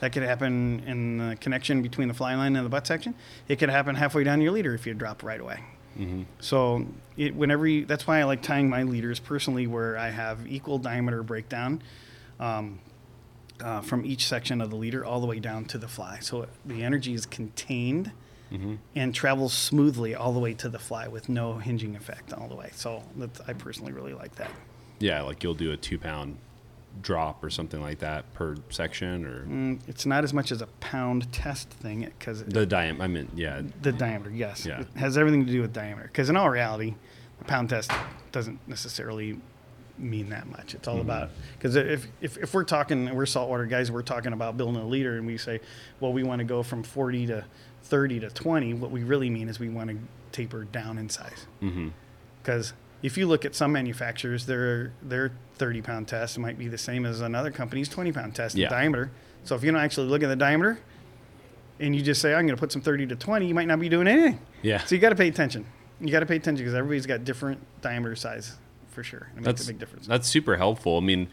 [0.00, 3.14] That could happen in the connection between the fly line and the butt section.
[3.46, 5.60] It could happen halfway down your leader if you drop right away.
[5.98, 6.22] Mm-hmm.
[6.40, 10.46] So it, whenever you, that's why I like tying my leaders personally, where I have
[10.46, 11.82] equal diameter breakdown
[12.40, 12.80] um,
[13.62, 16.18] uh, from each section of the leader all the way down to the fly.
[16.20, 18.12] So the energy is contained
[18.96, 22.54] and travels smoothly all the way to the fly with no hinging effect all the
[22.54, 22.70] way.
[22.72, 24.50] So that's, I personally really like that.
[25.00, 26.38] yeah, like you'll do a two pound
[27.02, 30.66] drop or something like that per section or Mm, it's not as much as a
[30.80, 33.00] pound test thing because the diam.
[33.02, 34.64] I mean, yeah, the diameter, yes.
[34.64, 34.80] Yeah.
[34.80, 36.06] It has everything to do with diameter.
[36.10, 36.94] Because in all reality,
[37.40, 37.90] the pound test
[38.32, 39.38] doesn't necessarily
[39.98, 40.74] mean that much.
[40.74, 41.02] It's all Mm-hmm.
[41.10, 44.86] about because if, if if we're talking, we're saltwater guys, we're talking about building a
[44.86, 45.60] leader, and we say,
[46.00, 47.44] well, we want to go from 40 to
[47.84, 48.74] 30 to 20.
[48.74, 49.98] What we really mean is we want to
[50.32, 51.46] taper down in size.
[51.62, 51.88] Mm-hmm.
[52.42, 52.72] Because
[53.02, 57.04] if you look at some manufacturers, their their 30 pound test might be the same
[57.06, 58.66] as another company's 20 pound test Yeah.
[58.66, 59.10] in diameter.
[59.44, 60.78] So if you don't actually look at the diameter,
[61.80, 63.78] and you just say I'm going to put some 30 to 20, you might not
[63.80, 64.40] be doing anything.
[64.62, 64.84] yeah.
[64.84, 65.64] So you got to pay attention.
[66.00, 68.56] You got to pay attention because everybody's got different diameter size
[68.98, 69.28] for sure.
[69.36, 70.08] It that's a big difference.
[70.08, 70.96] That's super helpful.
[70.96, 71.28] I mean,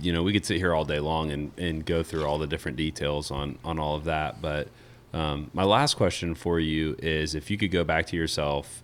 [0.00, 2.46] you know, we could sit here all day long and, and go through all the
[2.46, 4.40] different details on on all of that.
[4.40, 4.68] But
[5.12, 8.80] um, my last question for you is, if you could go back to yourself,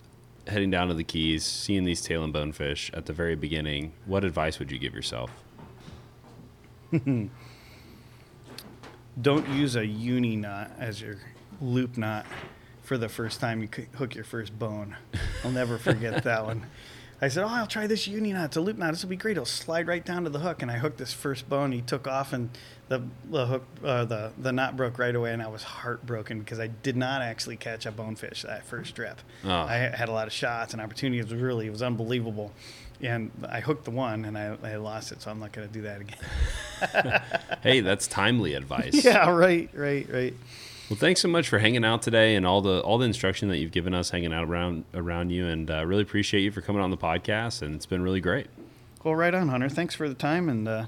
[0.48, 4.24] heading down to the Keys, seeing these tail and bonefish at the very beginning, what
[4.24, 5.30] advice would you give yourself?
[9.22, 11.14] Don't use a uni knot as your
[11.60, 12.26] loop knot
[12.82, 14.96] for the first time you hook your first bone.
[15.44, 16.66] I'll never forget that one.
[17.22, 18.46] I said, "Oh, I'll try this uni knot.
[18.46, 18.92] It's a loop knot.
[18.92, 19.32] This will be great.
[19.32, 21.72] It'll slide right down to the hook." And I hooked this first bone.
[21.72, 22.50] He took off, and
[22.88, 26.58] the the hook, uh, the the knot broke right away, and I was heartbroken because
[26.58, 29.20] I did not actually catch a bonefish that first trip.
[29.44, 29.50] Oh.
[29.50, 31.26] I had a lot of shots and opportunities.
[31.26, 32.52] It was really, it was unbelievable.
[33.02, 35.72] And I hooked the one, and I, I lost it, so I'm not going to
[35.72, 37.22] do that again.
[37.62, 39.04] Hey, that's timely advice.
[39.04, 40.34] Yeah, right, right, right.
[40.90, 43.58] Well, thanks so much for hanging out today and all the all the instruction that
[43.58, 46.82] you've given us hanging out around around you, and uh, really appreciate you for coming
[46.82, 47.62] on the podcast.
[47.62, 48.48] And it's been really great.
[49.04, 49.68] Well, right on, Hunter.
[49.68, 50.86] Thanks for the time, and uh,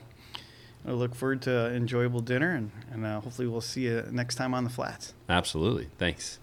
[0.85, 4.35] I look forward to an enjoyable dinner, and, and uh, hopefully we'll see you next
[4.35, 5.15] time on the flats.
[5.29, 5.89] Absolutely.
[5.99, 6.41] Thanks.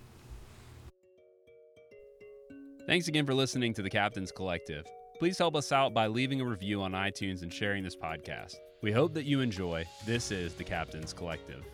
[2.88, 4.86] Thanks again for listening to the Captain's Collective.
[5.20, 8.56] Please help us out by leaving a review on iTunes and sharing this podcast.
[8.82, 9.86] We hope that you enjoy.
[10.06, 11.66] This is the Captain's Collective.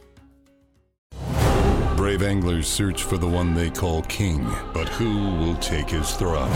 [2.06, 6.54] Brave anglers search for the one they call king, but who will take his throne?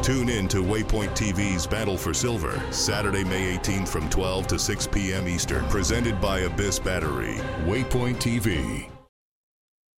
[0.00, 4.86] Tune in to Waypoint TV's Battle for Silver, Saturday, May 18th from 12 to 6
[4.86, 5.26] p.m.
[5.26, 7.34] Eastern, presented by Abyss Battery.
[7.64, 8.88] Waypoint TV.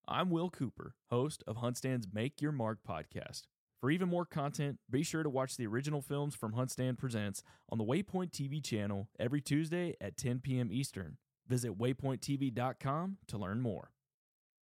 [0.08, 3.42] I'm Will Cooper, host of Huntstand's Make Your Mark podcast.
[3.82, 7.76] For even more content, be sure to watch the original films from Huntstand Presents on
[7.76, 10.70] the Waypoint TV channel every Tuesday at 10 p.m.
[10.72, 11.18] Eastern.
[11.46, 13.90] Visit waypointtv.com to learn more.